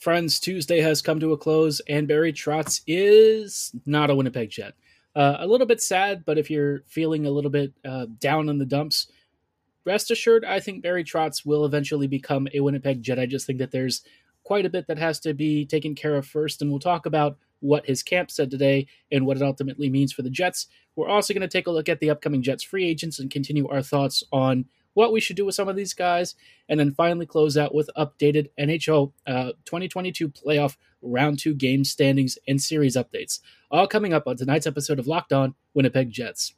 Friends, 0.00 0.40
Tuesday 0.40 0.80
has 0.80 1.02
come 1.02 1.20
to 1.20 1.34
a 1.34 1.36
close, 1.36 1.82
and 1.86 2.08
Barry 2.08 2.32
Trotz 2.32 2.80
is 2.86 3.70
not 3.84 4.08
a 4.08 4.14
Winnipeg 4.14 4.48
Jet. 4.48 4.72
Uh, 5.14 5.36
a 5.40 5.46
little 5.46 5.66
bit 5.66 5.82
sad, 5.82 6.24
but 6.24 6.38
if 6.38 6.48
you're 6.48 6.84
feeling 6.86 7.26
a 7.26 7.30
little 7.30 7.50
bit 7.50 7.74
uh, 7.84 8.06
down 8.18 8.48
in 8.48 8.56
the 8.56 8.64
dumps, 8.64 9.08
rest 9.84 10.10
assured, 10.10 10.42
I 10.42 10.58
think 10.58 10.82
Barry 10.82 11.04
Trotz 11.04 11.44
will 11.44 11.66
eventually 11.66 12.06
become 12.06 12.48
a 12.54 12.60
Winnipeg 12.60 13.02
Jet. 13.02 13.18
I 13.18 13.26
just 13.26 13.46
think 13.46 13.58
that 13.58 13.72
there's 13.72 14.00
quite 14.42 14.64
a 14.64 14.70
bit 14.70 14.86
that 14.86 14.98
has 14.98 15.20
to 15.20 15.34
be 15.34 15.66
taken 15.66 15.94
care 15.94 16.16
of 16.16 16.26
first, 16.26 16.62
and 16.62 16.70
we'll 16.70 16.80
talk 16.80 17.04
about 17.04 17.36
what 17.58 17.84
his 17.84 18.02
camp 18.02 18.30
said 18.30 18.50
today 18.50 18.86
and 19.12 19.26
what 19.26 19.36
it 19.36 19.42
ultimately 19.42 19.90
means 19.90 20.14
for 20.14 20.22
the 20.22 20.30
Jets. 20.30 20.68
We're 20.96 21.10
also 21.10 21.34
going 21.34 21.42
to 21.42 21.46
take 21.46 21.66
a 21.66 21.70
look 21.70 21.90
at 21.90 22.00
the 22.00 22.08
upcoming 22.08 22.42
Jets 22.42 22.62
free 22.62 22.86
agents 22.86 23.18
and 23.18 23.30
continue 23.30 23.68
our 23.68 23.82
thoughts 23.82 24.24
on 24.32 24.64
what 24.94 25.12
we 25.12 25.20
should 25.20 25.36
do 25.36 25.44
with 25.44 25.54
some 25.54 25.68
of 25.68 25.76
these 25.76 25.94
guys, 25.94 26.34
and 26.68 26.78
then 26.80 26.92
finally 26.92 27.26
close 27.26 27.56
out 27.56 27.74
with 27.74 27.90
updated 27.96 28.48
NHL 28.58 29.12
uh, 29.26 29.52
2022 29.64 30.28
playoff 30.28 30.76
round 31.02 31.38
two 31.38 31.54
game 31.54 31.84
standings 31.84 32.38
and 32.46 32.60
series 32.60 32.96
updates. 32.96 33.40
All 33.70 33.86
coming 33.86 34.12
up 34.12 34.26
on 34.26 34.36
tonight's 34.36 34.66
episode 34.66 34.98
of 34.98 35.06
Locked 35.06 35.32
On 35.32 35.54
Winnipeg 35.74 36.10
Jets. 36.10 36.54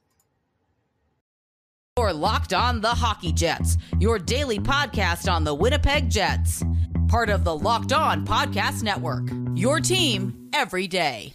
Or 1.96 2.12
Locked 2.12 2.54
On 2.54 2.80
the 2.80 2.88
Hockey 2.88 3.32
Jets, 3.32 3.76
your 4.00 4.18
daily 4.18 4.58
podcast 4.58 5.30
on 5.30 5.44
the 5.44 5.54
Winnipeg 5.54 6.08
Jets. 6.08 6.64
Part 7.08 7.28
of 7.28 7.44
the 7.44 7.54
Locked 7.54 7.92
On 7.92 8.24
Podcast 8.26 8.82
Network. 8.82 9.28
Your 9.54 9.80
team 9.80 10.48
every 10.54 10.88
day. 10.88 11.34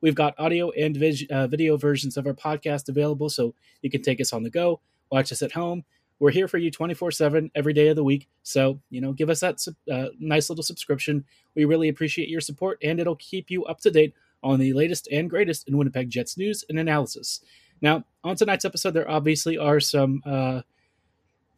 We've 0.00 0.14
got 0.14 0.34
audio 0.38 0.70
and 0.70 0.96
vis- 0.96 1.26
uh, 1.30 1.46
video 1.46 1.76
versions 1.76 2.16
of 2.16 2.26
our 2.26 2.34
podcast 2.34 2.88
available, 2.88 3.28
so 3.28 3.54
you 3.82 3.90
can 3.90 4.02
take 4.02 4.20
us 4.20 4.32
on 4.32 4.42
the 4.42 4.50
go, 4.50 4.80
watch 5.10 5.32
us 5.32 5.42
at 5.42 5.52
home. 5.52 5.84
We're 6.18 6.30
here 6.30 6.48
for 6.48 6.58
you 6.58 6.70
24 6.70 7.12
7 7.12 7.50
every 7.54 7.72
day 7.72 7.88
of 7.88 7.96
the 7.96 8.04
week. 8.04 8.28
So, 8.42 8.80
you 8.90 9.00
know, 9.00 9.12
give 9.12 9.30
us 9.30 9.40
that 9.40 9.58
uh, 9.90 10.08
nice 10.18 10.50
little 10.50 10.62
subscription. 10.62 11.24
We 11.54 11.64
really 11.64 11.88
appreciate 11.88 12.28
your 12.28 12.42
support, 12.42 12.78
and 12.82 13.00
it'll 13.00 13.16
keep 13.16 13.50
you 13.50 13.64
up 13.64 13.80
to 13.80 13.90
date 13.90 14.14
on 14.42 14.58
the 14.58 14.72
latest 14.72 15.08
and 15.10 15.28
greatest 15.28 15.68
in 15.68 15.76
Winnipeg 15.76 16.10
Jets 16.10 16.36
news 16.36 16.64
and 16.68 16.78
analysis. 16.78 17.40
Now, 17.82 18.04
on 18.22 18.36
tonight's 18.36 18.64
episode, 18.64 18.92
there 18.92 19.10
obviously 19.10 19.56
are 19.56 19.80
some 19.80 20.22
uh, 20.26 20.60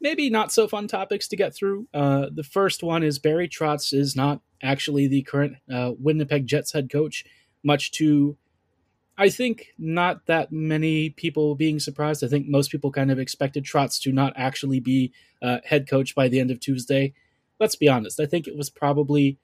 maybe 0.00 0.30
not 0.30 0.52
so 0.52 0.68
fun 0.68 0.88
topics 0.88 1.28
to 1.28 1.36
get 1.36 1.54
through. 1.54 1.88
Uh, 1.92 2.26
the 2.32 2.44
first 2.44 2.82
one 2.82 3.02
is 3.02 3.18
Barry 3.18 3.48
Trotz 3.48 3.92
is 3.92 4.14
not 4.14 4.40
actually 4.62 5.08
the 5.08 5.22
current 5.22 5.56
uh, 5.72 5.92
Winnipeg 5.98 6.46
Jets 6.46 6.72
head 6.72 6.90
coach 6.90 7.24
much 7.62 7.92
to 7.92 8.36
I 9.18 9.28
think 9.28 9.68
not 9.78 10.26
that 10.26 10.50
many 10.50 11.10
people 11.10 11.54
being 11.54 11.78
surprised. 11.78 12.24
I 12.24 12.28
think 12.28 12.48
most 12.48 12.70
people 12.70 12.90
kind 12.90 13.10
of 13.10 13.18
expected 13.18 13.64
Trotz 13.64 14.00
to 14.02 14.12
not 14.12 14.32
actually 14.36 14.80
be 14.80 15.12
uh, 15.42 15.58
head 15.64 15.88
coach 15.88 16.14
by 16.14 16.28
the 16.28 16.40
end 16.40 16.50
of 16.50 16.60
Tuesday. 16.60 17.12
Let's 17.60 17.76
be 17.76 17.88
honest. 17.88 18.18
I 18.20 18.26
think 18.26 18.48
it 18.48 18.56
was 18.56 18.70
probably 18.70 19.38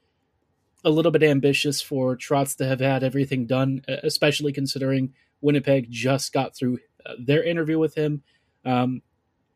a 0.84 0.90
little 0.90 1.12
bit 1.12 1.22
ambitious 1.22 1.82
for 1.82 2.16
Trotz 2.16 2.56
to 2.56 2.66
have 2.66 2.80
had 2.80 3.04
everything 3.04 3.46
done, 3.46 3.82
especially 3.88 4.52
considering 4.52 5.12
Winnipeg 5.40 5.90
just 5.90 6.32
got 6.32 6.56
through 6.56 6.78
uh, 7.04 7.14
their 7.18 7.42
interview 7.42 7.78
with 7.78 7.94
him. 7.94 8.22
Um, 8.64 9.02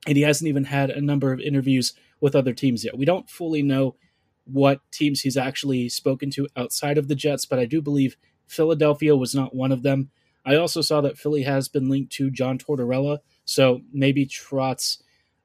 and 0.06 0.16
he 0.16 0.22
hasn't 0.22 0.48
even 0.48 0.64
had 0.64 0.90
a 0.90 1.00
number 1.00 1.32
of 1.32 1.40
interviews 1.40 1.94
with 2.20 2.36
other 2.36 2.52
teams 2.52 2.84
yet. 2.84 2.98
We 2.98 3.04
don't 3.04 3.30
fully 3.30 3.62
know 3.62 3.96
what 4.44 4.80
teams 4.90 5.20
he's 5.20 5.36
actually 5.36 5.88
spoken 5.88 6.30
to 6.30 6.48
outside 6.56 6.98
of 6.98 7.08
the 7.08 7.14
Jets, 7.14 7.46
but 7.46 7.58
I 7.58 7.64
do 7.64 7.80
believe 7.80 8.16
Philadelphia 8.52 9.16
was 9.16 9.34
not 9.34 9.54
one 9.54 9.72
of 9.72 9.82
them. 9.82 10.10
I 10.44 10.56
also 10.56 10.80
saw 10.80 11.00
that 11.02 11.18
Philly 11.18 11.42
has 11.42 11.68
been 11.68 11.88
linked 11.88 12.12
to 12.12 12.30
John 12.30 12.58
Tortorella, 12.58 13.18
so 13.44 13.80
maybe 13.92 14.26
Trotz, 14.26 14.98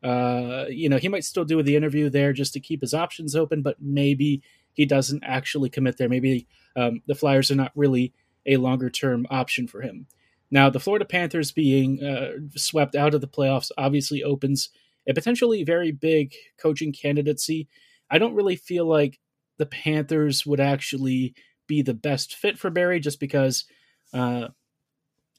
uh, 0.03 0.65
you 0.69 0.89
know, 0.89 0.97
he 0.97 1.07
might 1.07 1.23
still 1.23 1.45
do 1.45 1.61
the 1.61 1.75
interview 1.75 2.09
there 2.09 2.33
just 2.33 2.53
to 2.53 2.59
keep 2.59 2.81
his 2.81 2.93
options 2.93 3.35
open, 3.35 3.61
but 3.61 3.77
maybe 3.81 4.41
he 4.73 4.85
doesn't 4.85 5.23
actually 5.23 5.69
commit 5.69 5.97
there. 5.97 6.09
Maybe 6.09 6.47
um, 6.75 7.01
the 7.07 7.15
Flyers 7.15 7.51
are 7.51 7.55
not 7.55 7.71
really 7.75 8.13
a 8.45 8.57
longer 8.57 8.89
term 8.89 9.27
option 9.29 9.67
for 9.67 9.81
him. 9.81 10.07
Now, 10.49 10.69
the 10.69 10.79
Florida 10.79 11.05
Panthers 11.05 11.51
being 11.51 12.03
uh, 12.03 12.31
swept 12.55 12.95
out 12.95 13.13
of 13.13 13.21
the 13.21 13.27
playoffs 13.27 13.71
obviously 13.77 14.23
opens 14.23 14.69
a 15.07 15.13
potentially 15.13 15.63
very 15.63 15.91
big 15.91 16.33
coaching 16.57 16.93
candidacy. 16.93 17.67
I 18.09 18.17
don't 18.17 18.35
really 18.35 18.55
feel 18.55 18.85
like 18.85 19.19
the 19.57 19.65
Panthers 19.65 20.45
would 20.45 20.59
actually 20.59 21.33
be 21.67 21.81
the 21.81 21.93
best 21.93 22.35
fit 22.35 22.57
for 22.57 22.69
Barry 22.69 22.99
just 22.99 23.19
because, 23.19 23.65
uh, 24.13 24.47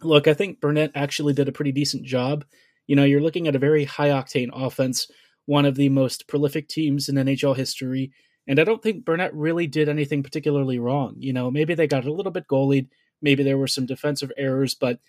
look, 0.02 0.28
I 0.28 0.34
think 0.34 0.60
Brunette 0.60 0.92
actually 0.94 1.32
did 1.32 1.48
a 1.48 1.52
pretty 1.52 1.72
decent 1.72 2.04
job. 2.04 2.44
You 2.86 2.96
know, 2.96 3.04
you're 3.04 3.20
looking 3.20 3.48
at 3.48 3.56
a 3.56 3.60
very 3.60 3.84
high 3.84 4.08
octane 4.08 4.50
offense, 4.52 5.10
one 5.46 5.64
of 5.64 5.74
the 5.74 5.88
most 5.88 6.28
prolific 6.28 6.68
teams 6.68 7.08
in 7.08 7.16
NHL 7.16 7.56
history. 7.56 8.12
And 8.46 8.58
I 8.58 8.64
don't 8.64 8.82
think 8.82 9.04
Brunette 9.04 9.34
really 9.34 9.66
did 9.66 9.88
anything 9.88 10.22
particularly 10.22 10.78
wrong. 10.78 11.16
You 11.18 11.32
know, 11.32 11.50
maybe 11.50 11.74
they 11.74 11.86
got 11.86 12.06
a 12.06 12.12
little 12.12 12.32
bit 12.32 12.48
goalied, 12.48 12.88
maybe 13.20 13.42
there 13.42 13.58
were 13.58 13.66
some 13.66 13.86
defensive 13.86 14.32
errors, 14.36 14.74
but 14.74 15.00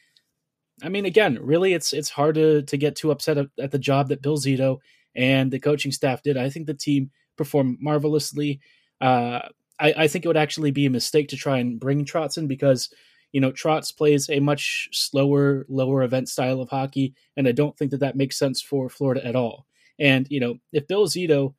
I 0.84 0.90
mean, 0.90 1.06
again, 1.06 1.38
really, 1.42 1.74
it's 1.74 1.94
it's 1.94 2.10
hard 2.10 2.36
to 2.36 2.64
to 2.64 2.78
get 2.78 2.96
too 2.96 3.12
upset 3.12 3.38
at, 3.38 3.72
the 3.72 3.80
job 3.80 4.10
that 4.10 4.22
Bill 4.22 4.38
Zito 4.38 4.78
and 5.16 5.52
the 5.52 5.60
coaching 5.60 5.92
staff 5.92 6.24
did. 6.24 6.38
I 6.38 6.50
think 6.50 6.68
the 6.68 6.74
team 6.74 7.12
performed 7.38 7.78
marvelously. 7.82 8.60
Uh, 9.02 9.40
I, 9.80 9.94
I 9.98 10.08
think 10.08 10.26
it 10.26 10.28
would 10.28 10.38
actually 10.38 10.72
be 10.72 10.86
a 10.86 10.92
mistake 10.92 11.30
to 11.30 11.38
try 11.38 11.58
and 11.58 11.80
bring 11.80 12.06
Trotz 12.06 12.38
in 12.38 12.48
because 12.48 12.90
you 13.32 13.42
know 13.42 13.52
Trotz 13.52 13.96
plays 13.96 14.30
a 14.30 14.40
much 14.40 14.90
slower, 14.92 15.66
lower 15.70 16.04
event 16.04 16.30
style 16.30 16.62
of 16.62 16.70
hockey, 16.70 17.14
and 17.38 17.48
I 17.48 17.52
don't 17.52 17.78
think 17.78 17.92
that 17.92 18.00
that 18.00 18.16
makes 18.16 18.38
sense 18.38 18.62
for 18.62 18.90
Florida 18.90 19.26
at 19.26 19.36
all. 19.36 19.66
And 20.00 20.28
you 20.30 20.40
know, 20.40 20.58
if 20.72 20.88
Bill 20.88 21.08
Zito 21.08 21.54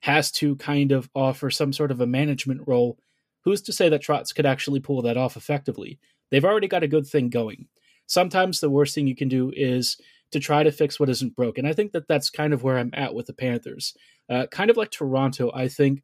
has 0.00 0.30
to 0.32 0.56
kind 0.56 0.92
of 0.92 1.08
offer 1.14 1.50
some 1.50 1.72
sort 1.72 1.90
of 1.90 2.00
a 2.00 2.06
management 2.06 2.62
role, 2.66 2.98
who's 3.42 3.62
to 3.62 3.72
say 3.72 3.88
that 3.88 4.02
Trotz 4.02 4.34
could 4.34 4.46
actually 4.46 4.80
pull 4.80 5.02
that 5.02 5.16
off 5.16 5.36
effectively? 5.36 5.98
They've 6.30 6.44
already 6.44 6.68
got 6.68 6.82
a 6.82 6.88
good 6.88 7.06
thing 7.06 7.28
going. 7.28 7.66
Sometimes 8.06 8.58
the 8.58 8.70
worst 8.70 8.94
thing 8.94 9.06
you 9.06 9.14
can 9.14 9.28
do 9.28 9.52
is 9.54 9.96
to 10.32 10.40
try 10.40 10.62
to 10.62 10.72
fix 10.72 10.98
what 10.98 11.10
isn't 11.10 11.36
broken. 11.36 11.66
I 11.66 11.72
think 11.72 11.92
that 11.92 12.08
that's 12.08 12.30
kind 12.30 12.52
of 12.52 12.62
where 12.62 12.78
I'm 12.78 12.90
at 12.94 13.14
with 13.14 13.26
the 13.26 13.34
Panthers. 13.34 13.94
Uh, 14.28 14.46
kind 14.50 14.70
of 14.70 14.76
like 14.76 14.90
Toronto, 14.90 15.52
I 15.54 15.68
think 15.68 16.02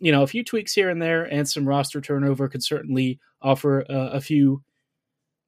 you 0.00 0.10
know, 0.10 0.22
a 0.22 0.26
few 0.26 0.42
tweaks 0.42 0.72
here 0.72 0.88
and 0.88 1.00
there 1.00 1.24
and 1.24 1.48
some 1.48 1.68
roster 1.68 2.00
turnover 2.00 2.48
could 2.48 2.64
certainly 2.64 3.20
offer 3.42 3.84
uh, 3.90 4.10
a 4.12 4.20
few 4.20 4.62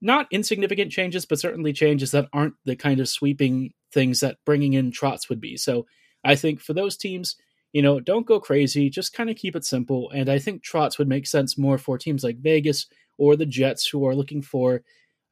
not 0.01 0.27
insignificant 0.31 0.91
changes, 0.91 1.25
but 1.25 1.39
certainly 1.39 1.73
changes 1.73 2.11
that 2.11 2.29
aren't 2.33 2.55
the 2.65 2.77
kind 2.77 3.01
of 3.01 3.09
sweeping 3.09 3.73
things 3.93 4.21
that 4.21 4.39
bringing 4.45 4.73
in 4.75 4.91
Trotz 4.91 5.29
would 5.29 5.41
be. 5.41 5.57
So 5.57 5.87
I 6.25 6.35
think 6.35 6.61
for 6.61 6.75
those 6.75 6.97
teams, 6.97 7.37
you 7.73 7.83
know, 7.83 8.01
don't 8.01 8.27
go 8.27 8.41
crazy, 8.41 8.91
just 8.91 9.15
kind 9.15 9.31
of 9.31 9.37
keep 9.37 9.57
it 9.57 9.65
simple. 9.65 10.11
And 10.11 10.29
I 10.29 10.39
think 10.39 10.63
Trotz 10.63 10.99
would 10.99 11.09
make 11.09 11.27
sense 11.27 11.57
more 11.57 11.79
for 11.79 11.97
teams 11.97 12.25
like 12.25 12.39
Vegas 12.39 12.87
or 13.17 13.37
the 13.37 13.47
Jets 13.47 13.87
who 13.87 14.07
are 14.07 14.15
looking 14.15 14.43
for 14.43 14.83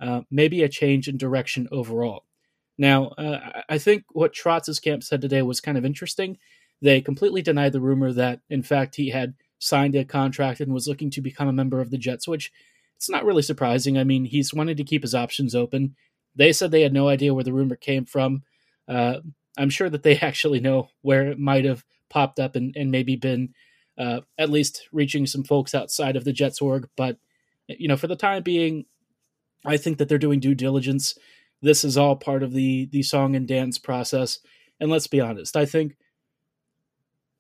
uh, 0.01 0.23
maybe 0.31 0.63
a 0.63 0.69
change 0.69 1.09
in 1.09 1.19
direction 1.19 1.69
overall. 1.73 2.25
Now, 2.79 3.09
uh, 3.09 3.63
I 3.69 3.77
think 3.77 4.05
what 4.13 4.33
Trotz's 4.33 4.81
camp 4.81 5.03
said 5.03 5.21
today 5.21 5.43
was 5.43 5.61
kind 5.61 5.77
of 5.77 5.85
interesting. 5.85 6.39
They 6.83 7.01
completely 7.01 7.43
denied 7.43 7.73
the 7.73 7.81
rumor 7.81 8.13
that, 8.13 8.41
in 8.49 8.63
fact, 8.63 8.97
he 8.97 9.11
had 9.11 9.35
signed 9.59 9.95
a 9.95 10.05
contract 10.05 10.61
and 10.61 10.73
was 10.73 10.89
looking 10.89 11.11
to 11.11 11.21
become 11.21 11.49
a 11.49 11.53
member 11.53 11.81
of 11.81 11.91
the 11.91 11.99
Jets, 11.99 12.27
which 12.27 12.51
it's 12.97 13.11
not 13.11 13.25
really 13.25 13.43
surprising. 13.43 13.99
I 13.99 14.05
mean, 14.05 14.25
he's 14.25 14.55
wanted 14.55 14.77
to 14.79 14.85
keep 14.85 15.03
his 15.03 15.15
options 15.15 15.55
open. 15.55 15.95
They 16.35 16.53
said 16.53 16.71
they 16.71 16.83
had 16.83 16.93
no 16.93 17.09
idea 17.09 17.35
where 17.35 17.45
the 17.45 17.53
rumor 17.53 17.77
came 17.77 18.05
from. 18.05 18.43
Uh, 18.89 19.19
I'm 19.59 19.71
sure 19.71 19.91
that 19.91 20.03
they 20.03 20.17
actually 20.21 20.61
know 20.61 20.89
where 21.03 21.29
it 21.29 21.39
might 21.39 21.65
have 21.65 21.85
popped 22.09 22.41
up 22.41 22.57
and, 22.57 22.75
and 22.77 22.91
maybe 22.91 23.17
been 23.17 23.55
uh, 23.99 24.21
at 24.39 24.51
least 24.51 24.89
reaching 24.93 25.27
some 25.27 25.45
folks 25.45 25.75
outside 25.75 26.17
of 26.17 26.25
the 26.25 26.33
Jets 26.33 26.61
org. 26.63 26.89
But, 26.97 27.19
you 27.69 27.89
know, 27.89 27.97
for 27.97 28.07
the 28.07 28.17
time 28.17 28.43
being, 28.43 28.87
I 29.65 29.77
think 29.77 29.99
that 29.99 30.09
they're 30.09 30.19
doing 30.19 30.41
due 30.41 30.55
diligence. 30.55 31.17
This 31.61 31.85
is 31.85 31.99
all 31.99 32.17
part 32.17 32.43
of 32.43 32.53
the 32.53 32.89
the 32.91 33.03
song 33.03 33.37
and 33.37 33.47
dance 33.47 33.79
process. 33.79 34.39
And 34.81 34.91
let's 34.91 35.07
be 35.07 35.21
honest, 35.21 35.57
I 35.57 35.67
think 35.67 35.97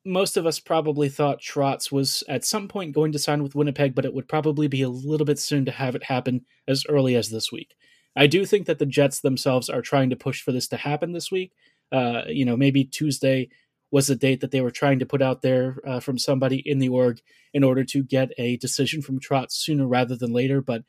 most 0.04 0.36
of 0.36 0.46
us 0.46 0.58
probably 0.58 1.08
thought 1.08 1.40
Trotz 1.40 1.92
was 1.92 2.24
at 2.28 2.44
some 2.44 2.68
point 2.68 2.94
going 2.94 3.12
to 3.12 3.18
sign 3.18 3.42
with 3.42 3.54
Winnipeg, 3.54 3.94
but 3.94 4.04
it 4.04 4.14
would 4.14 4.28
probably 4.28 4.66
be 4.66 4.82
a 4.82 4.88
little 4.88 5.26
bit 5.26 5.38
soon 5.38 5.64
to 5.66 5.70
have 5.70 5.94
it 5.94 6.04
happen 6.04 6.46
as 6.66 6.84
early 6.88 7.16
as 7.16 7.30
this 7.30 7.52
week. 7.52 7.74
I 8.16 8.26
do 8.26 8.44
think 8.44 8.66
that 8.66 8.78
the 8.78 8.86
Jets 8.86 9.20
themselves 9.20 9.68
are 9.68 9.82
trying 9.82 10.10
to 10.10 10.16
push 10.16 10.42
for 10.42 10.52
this 10.52 10.68
to 10.68 10.76
happen 10.76 11.12
this 11.12 11.30
week. 11.30 11.52
Uh, 11.92 12.22
you 12.26 12.44
know, 12.44 12.56
maybe 12.56 12.84
Tuesday 12.84 13.50
was 13.90 14.06
the 14.06 14.16
date 14.16 14.40
that 14.40 14.52
they 14.52 14.60
were 14.60 14.70
trying 14.70 15.00
to 15.00 15.06
put 15.06 15.22
out 15.22 15.42
there 15.42 15.78
uh, 15.86 16.00
from 16.00 16.16
somebody 16.16 16.56
in 16.56 16.78
the 16.78 16.88
org 16.88 17.20
in 17.52 17.64
order 17.64 17.84
to 17.84 18.02
get 18.02 18.30
a 18.38 18.56
decision 18.58 19.02
from 19.02 19.20
Trotz 19.20 19.52
sooner 19.52 19.86
rather 19.86 20.16
than 20.16 20.32
later. 20.32 20.60
But, 20.60 20.84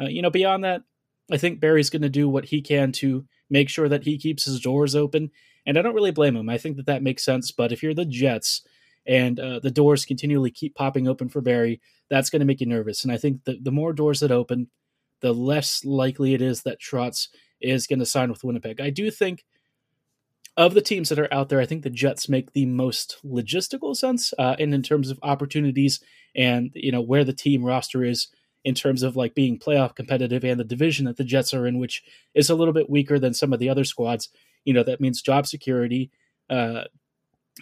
uh, 0.00 0.06
you 0.06 0.22
know, 0.22 0.30
beyond 0.30 0.64
that, 0.64 0.82
I 1.30 1.38
think 1.38 1.60
Barry's 1.60 1.90
going 1.90 2.02
to 2.02 2.08
do 2.10 2.28
what 2.28 2.46
he 2.46 2.60
can 2.60 2.92
to 2.92 3.26
make 3.48 3.68
sure 3.68 3.88
that 3.88 4.04
he 4.04 4.18
keeps 4.18 4.44
his 4.44 4.60
doors 4.60 4.94
open. 4.94 5.30
And 5.66 5.78
I 5.78 5.82
don't 5.82 5.94
really 5.94 6.10
blame 6.10 6.36
him. 6.36 6.48
I 6.48 6.58
think 6.58 6.76
that 6.76 6.86
that 6.86 7.02
makes 7.02 7.24
sense. 7.24 7.52
But 7.52 7.72
if 7.72 7.82
you're 7.82 7.94
the 7.94 8.04
Jets 8.04 8.62
and 9.06 9.38
uh, 9.38 9.60
the 9.60 9.70
doors 9.70 10.04
continually 10.04 10.50
keep 10.50 10.74
popping 10.74 11.08
open 11.08 11.28
for 11.28 11.40
Barry, 11.40 11.80
that's 12.10 12.30
going 12.30 12.40
to 12.40 12.46
make 12.46 12.60
you 12.60 12.66
nervous. 12.66 13.04
And 13.04 13.12
I 13.12 13.16
think 13.16 13.44
that 13.44 13.64
the 13.64 13.72
more 13.72 13.92
doors 13.92 14.20
that 14.20 14.32
open, 14.32 14.68
the 15.20 15.32
less 15.32 15.84
likely 15.84 16.34
it 16.34 16.42
is 16.42 16.62
that 16.62 16.80
Trotz 16.80 17.28
is 17.60 17.86
going 17.86 18.00
to 18.00 18.06
sign 18.06 18.30
with 18.30 18.44
Winnipeg. 18.44 18.80
I 18.80 18.90
do 18.90 19.10
think 19.10 19.44
of 20.56 20.74
the 20.74 20.82
teams 20.82 21.08
that 21.08 21.18
are 21.18 21.32
out 21.32 21.48
there, 21.48 21.60
I 21.60 21.66
think 21.66 21.82
the 21.82 21.90
Jets 21.90 22.28
make 22.28 22.52
the 22.52 22.66
most 22.66 23.18
logistical 23.24 23.96
sense, 23.96 24.34
uh, 24.38 24.56
and 24.58 24.74
in 24.74 24.82
terms 24.82 25.10
of 25.10 25.18
opportunities 25.22 26.00
and 26.34 26.70
you 26.74 26.92
know 26.92 27.00
where 27.00 27.24
the 27.24 27.32
team 27.32 27.64
roster 27.64 28.04
is 28.04 28.28
in 28.64 28.74
terms 28.74 29.02
of 29.02 29.16
like 29.16 29.34
being 29.34 29.58
playoff 29.58 29.94
competitive 29.94 30.44
and 30.44 30.58
the 30.60 30.64
division 30.64 31.06
that 31.06 31.16
the 31.16 31.24
Jets 31.24 31.52
are 31.52 31.66
in, 31.66 31.78
which 31.78 32.02
is 32.34 32.50
a 32.50 32.54
little 32.54 32.74
bit 32.74 32.90
weaker 32.90 33.18
than 33.18 33.34
some 33.34 33.52
of 33.52 33.58
the 33.58 33.68
other 33.68 33.84
squads. 33.84 34.28
You 34.64 34.72
know 34.74 34.82
that 34.84 35.00
means 35.00 35.22
job 35.22 35.46
security. 35.46 36.10
Uh, 36.48 36.84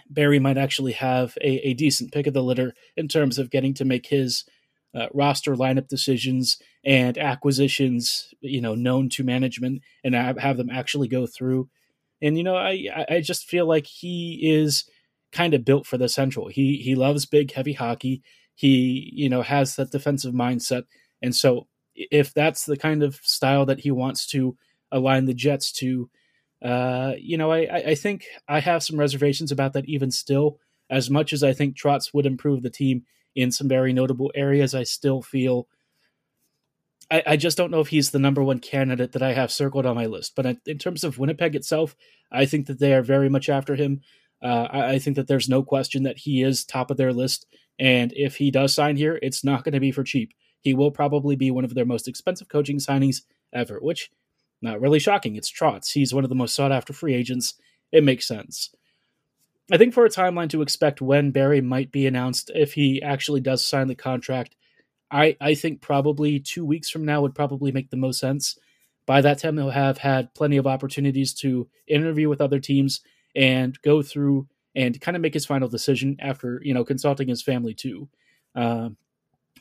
Barry 0.09 0.39
might 0.39 0.59
actually 0.59 0.93
have 0.93 1.37
a, 1.41 1.69
a 1.69 1.75
decent 1.75 2.13
pick 2.13 2.27
of 2.27 2.35
the 2.35 2.43
litter 2.43 2.75
in 2.97 3.09
terms 3.09 3.39
of 3.39 3.51
getting 3.51 3.75
to 3.75 3.85
make 3.85 4.07
his 4.07 4.45
uh, 4.95 5.07
roster 5.13 5.55
lineup 5.55 5.89
decisions 5.89 6.59
and 6.85 7.17
acquisitions, 7.19 8.33
you 8.41 8.61
know, 8.61 8.75
known 8.75 9.09
to 9.11 9.25
management 9.25 9.83
and 10.05 10.15
have, 10.15 10.39
have 10.39 10.57
them 10.57 10.71
actually 10.71 11.09
go 11.09 11.27
through. 11.27 11.69
And 12.23 12.37
you 12.37 12.45
know, 12.45 12.57
I 12.57 13.07
I 13.09 13.21
just 13.21 13.47
feel 13.47 13.67
like 13.67 13.87
he 13.87 14.41
is 14.43 14.85
kind 15.33 15.55
of 15.55 15.65
built 15.65 15.87
for 15.87 15.97
the 15.97 16.09
Central. 16.09 16.49
He 16.49 16.77
he 16.77 16.95
loves 16.95 17.25
big, 17.25 17.53
heavy 17.53 17.73
hockey. 17.73 18.23
He 18.61 19.11
you 19.15 19.31
know 19.31 19.41
has 19.41 19.77
that 19.77 19.91
defensive 19.91 20.35
mindset, 20.35 20.85
and 21.23 21.35
so 21.35 21.67
if 21.95 22.35
that's 22.35 22.67
the 22.67 22.77
kind 22.77 23.03
of 23.03 23.15
style 23.23 23.65
that 23.65 23.81
he 23.81 23.91
wants 23.91 24.27
to 24.27 24.55
align 24.93 25.25
the 25.25 25.33
Jets 25.33 25.73
to, 25.73 26.11
uh, 26.63 27.15
you 27.19 27.39
know, 27.39 27.51
I 27.51 27.61
I 27.93 27.95
think 27.95 28.27
I 28.47 28.61
have 28.61 28.83
some 28.83 29.01
reservations 29.01 29.51
about 29.51 29.73
that. 29.73 29.89
Even 29.89 30.11
still, 30.11 30.59
as 30.91 31.09
much 31.09 31.33
as 31.33 31.43
I 31.43 31.55
think 31.55 31.75
Trotz 31.75 32.13
would 32.13 32.27
improve 32.27 32.63
the 32.63 32.69
team 32.69 33.05
in 33.35 33.51
some 33.51 33.67
very 33.67 33.95
notable 33.95 34.31
areas, 34.35 34.75
I 34.75 34.83
still 34.83 35.23
feel 35.23 35.67
I, 37.11 37.23
I, 37.27 37.37
just 37.37 37.57
don't 37.57 37.71
know 37.71 37.81
if 37.81 37.89
he's 37.89 38.11
the 38.11 38.19
number 38.19 38.43
one 38.43 38.59
candidate 38.59 39.13
that 39.13 39.23
I 39.23 39.33
have 39.33 39.51
circled 39.51 39.87
on 39.87 39.97
my 39.97 40.05
list. 40.05 40.35
But 40.37 40.59
in 40.67 40.77
terms 40.77 41.03
of 41.03 41.19
Winnipeg 41.19 41.57
itself, 41.57 41.97
I 42.31 42.45
think 42.45 42.67
that 42.67 42.79
they 42.79 42.93
are 42.93 43.03
very 43.03 43.31
much 43.31 43.49
after 43.49 43.75
him. 43.75 44.03
Uh, 44.43 44.69
I, 44.71 44.99
think 44.99 45.17
that 45.17 45.27
there's 45.29 45.49
no 45.49 45.63
question 45.63 46.05
that 46.05 46.19
he 46.19 46.43
is 46.43 46.65
top 46.65 46.91
of 46.91 46.97
their 46.97 47.13
list. 47.13 47.47
And 47.79 48.13
if 48.17 48.37
he 48.37 48.51
does 48.51 48.75
sign 48.75 48.97
here, 48.97 49.19
it's 49.23 49.45
not 49.45 49.65
going 49.65 49.75
to 49.75 49.81
be 49.81 49.93
for 49.93 50.03
cheap. 50.03 50.33
He 50.61 50.75
will 50.75 50.91
probably 50.91 51.37
be 51.37 51.51
one 51.51 51.65
of 51.65 51.75
their 51.75 51.85
most 51.85 52.09
expensive 52.09 52.49
coaching 52.49 52.79
signings 52.79 53.23
ever, 53.53 53.79
which 53.81 54.11
not 54.63 54.81
really 54.81 54.99
shocking. 54.99 55.37
It's 55.37 55.51
Trotz. 55.51 55.93
He's 55.93 56.15
one 56.15 56.25
of 56.25 56.31
the 56.31 56.37
most 56.37 56.55
sought 56.55 56.73
after 56.73 56.93
free 56.93 57.15
agents. 57.15 57.55
It 57.93 58.05
makes 58.05 58.27
sense. 58.27 58.71
I 59.73 59.79
think 59.79 59.95
for 59.95 60.05
a 60.05 60.11
timeline 60.11 60.51
to 60.51 60.63
expect 60.63 61.01
when 61.01 61.31
Barry 61.31 61.61
might 61.61 61.93
be 61.93 62.07
announced, 62.07 62.51
if 62.55 62.73
he 62.73 63.03
actually 63.03 63.41
does 63.41 63.65
sign 63.65 63.89
the 63.89 63.95
contract, 63.95 64.57
I, 65.11 65.37
I 65.41 65.55
think 65.55 65.81
probably 65.81 66.41
two 66.41 66.65
weeks 66.65 66.91
from 66.91 67.05
now 67.05 67.23
would 67.23 67.35
probably 67.35 67.73
make 67.73 67.91
the 67.91 67.97
most 67.97 68.19
sense. 68.19 68.59
By 69.07 69.21
that 69.23 69.39
time, 69.39 69.57
he'll 69.57 69.71
have 69.71 69.99
had 69.99 70.35
plenty 70.35 70.57
of 70.57 70.67
opportunities 70.67 71.35
to 71.35 71.69
interview 71.87 72.29
with 72.29 72.41
other 72.41 72.61
teams 72.61 73.01
and 73.35 73.81
go 73.83 74.03
through 74.03 74.47
and 74.75 75.01
kind 75.01 75.17
of 75.17 75.21
make 75.21 75.35
his 75.35 75.47
final 75.47 75.69
decision 75.69 76.17
after 76.21 76.61
you 76.65 76.75
know 76.75 76.85
consulting 76.85 77.29
his 77.29 77.43
family 77.43 77.75
too. 77.75 78.09
Uh, 78.55 78.91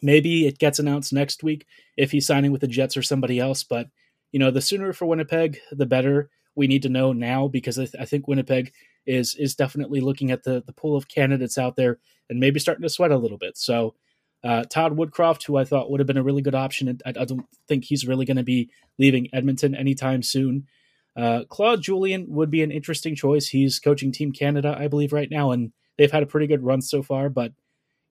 maybe 0.01 0.47
it 0.47 0.59
gets 0.59 0.79
announced 0.79 1.13
next 1.13 1.43
week 1.43 1.65
if 1.97 2.11
he's 2.11 2.27
signing 2.27 2.51
with 2.51 2.61
the 2.61 2.67
Jets 2.67 2.97
or 2.97 3.01
somebody 3.01 3.39
else. 3.39 3.63
But 3.63 3.87
you 4.31 4.39
know, 4.39 4.51
the 4.51 4.61
sooner 4.61 4.93
for 4.93 5.05
Winnipeg, 5.05 5.59
the 5.71 5.85
better. 5.85 6.29
We 6.55 6.67
need 6.67 6.83
to 6.83 6.89
know 6.89 7.13
now 7.13 7.47
because 7.47 7.79
I, 7.79 7.85
th- 7.85 8.01
I 8.01 8.05
think 8.05 8.27
Winnipeg 8.27 8.73
is 9.05 9.35
is 9.35 9.55
definitely 9.55 10.01
looking 10.01 10.31
at 10.31 10.43
the 10.43 10.61
the 10.65 10.73
pool 10.73 10.95
of 10.95 11.07
candidates 11.07 11.57
out 11.57 11.75
there 11.75 11.99
and 12.29 12.39
maybe 12.39 12.59
starting 12.59 12.83
to 12.83 12.89
sweat 12.89 13.11
a 13.11 13.17
little 13.17 13.37
bit. 13.37 13.57
So 13.57 13.95
uh, 14.43 14.63
Todd 14.63 14.95
Woodcroft, 14.95 15.45
who 15.45 15.57
I 15.57 15.65
thought 15.65 15.89
would 15.89 15.99
have 15.99 16.07
been 16.07 16.17
a 16.17 16.23
really 16.23 16.41
good 16.41 16.55
option, 16.55 16.99
I, 17.05 17.09
I 17.09 17.25
don't 17.25 17.45
think 17.67 17.85
he's 17.85 18.07
really 18.07 18.25
going 18.25 18.37
to 18.37 18.43
be 18.43 18.69
leaving 18.97 19.27
Edmonton 19.33 19.75
anytime 19.75 20.23
soon. 20.23 20.67
Uh, 21.15 21.43
Claude 21.49 21.81
Julien 21.81 22.25
would 22.29 22.49
be 22.49 22.63
an 22.63 22.71
interesting 22.71 23.15
choice. 23.15 23.47
He's 23.47 23.79
coaching 23.79 24.11
Team 24.11 24.31
Canada, 24.31 24.75
I 24.77 24.87
believe, 24.87 25.11
right 25.11 25.29
now, 25.29 25.51
and 25.51 25.71
they've 25.97 26.11
had 26.11 26.23
a 26.23 26.27
pretty 26.27 26.47
good 26.47 26.63
run 26.63 26.81
so 26.81 27.03
far. 27.03 27.29
But 27.29 27.53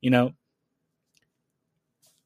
you 0.01 0.11
know, 0.11 0.33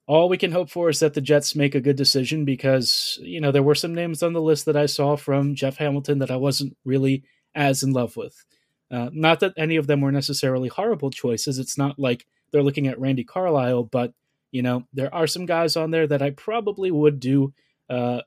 all 0.07 0.29
we 0.29 0.37
can 0.37 0.53
hope 0.53 0.71
for 0.71 0.89
is 0.89 1.01
that 1.01 1.15
the 1.15 1.21
Jets 1.21 1.55
make 1.55 1.75
a 1.75 1.81
good 1.81 1.97
decision 1.97 2.45
because 2.45 3.19
you 3.23 3.41
know 3.41 3.53
there 3.53 3.63
were 3.63 3.75
some 3.75 3.95
names 3.95 4.23
on 4.23 4.33
the 4.33 4.43
list 4.43 4.67
that 4.67 4.77
I 4.77 4.87
saw 4.87 5.17
from 5.17 5.55
Jeff 5.55 5.77
Hamilton 5.77 6.19
that 6.19 6.31
I 6.31 6.37
wasn't 6.37 6.77
really 6.85 7.25
as 7.55 7.83
in 7.83 7.93
love 7.93 8.17
with. 8.17 8.45
Uh, 8.91 9.09
not 9.13 9.41
that 9.41 9.55
any 9.57 9.77
of 9.77 9.87
them 9.87 10.01
were 10.01 10.13
necessarily 10.13 10.69
horrible 10.69 11.11
choices. 11.11 11.59
It's 11.59 11.79
not 11.79 11.99
like 11.99 12.27
they're 12.51 12.63
looking 12.63 12.89
at 12.89 13.01
Randy 13.01 13.25
Carlyle, 13.25 13.85
but 13.85 14.13
you 14.51 14.63
know 14.63 14.87
there 14.93 15.15
are 15.15 15.27
some 15.27 15.47
guys 15.47 15.77
on 15.77 15.91
there 15.91 16.07
that 16.07 16.23
I 16.23 16.31
probably 16.31 16.91
would 16.91 17.21
do 17.21 17.55
uh, 17.89 18.23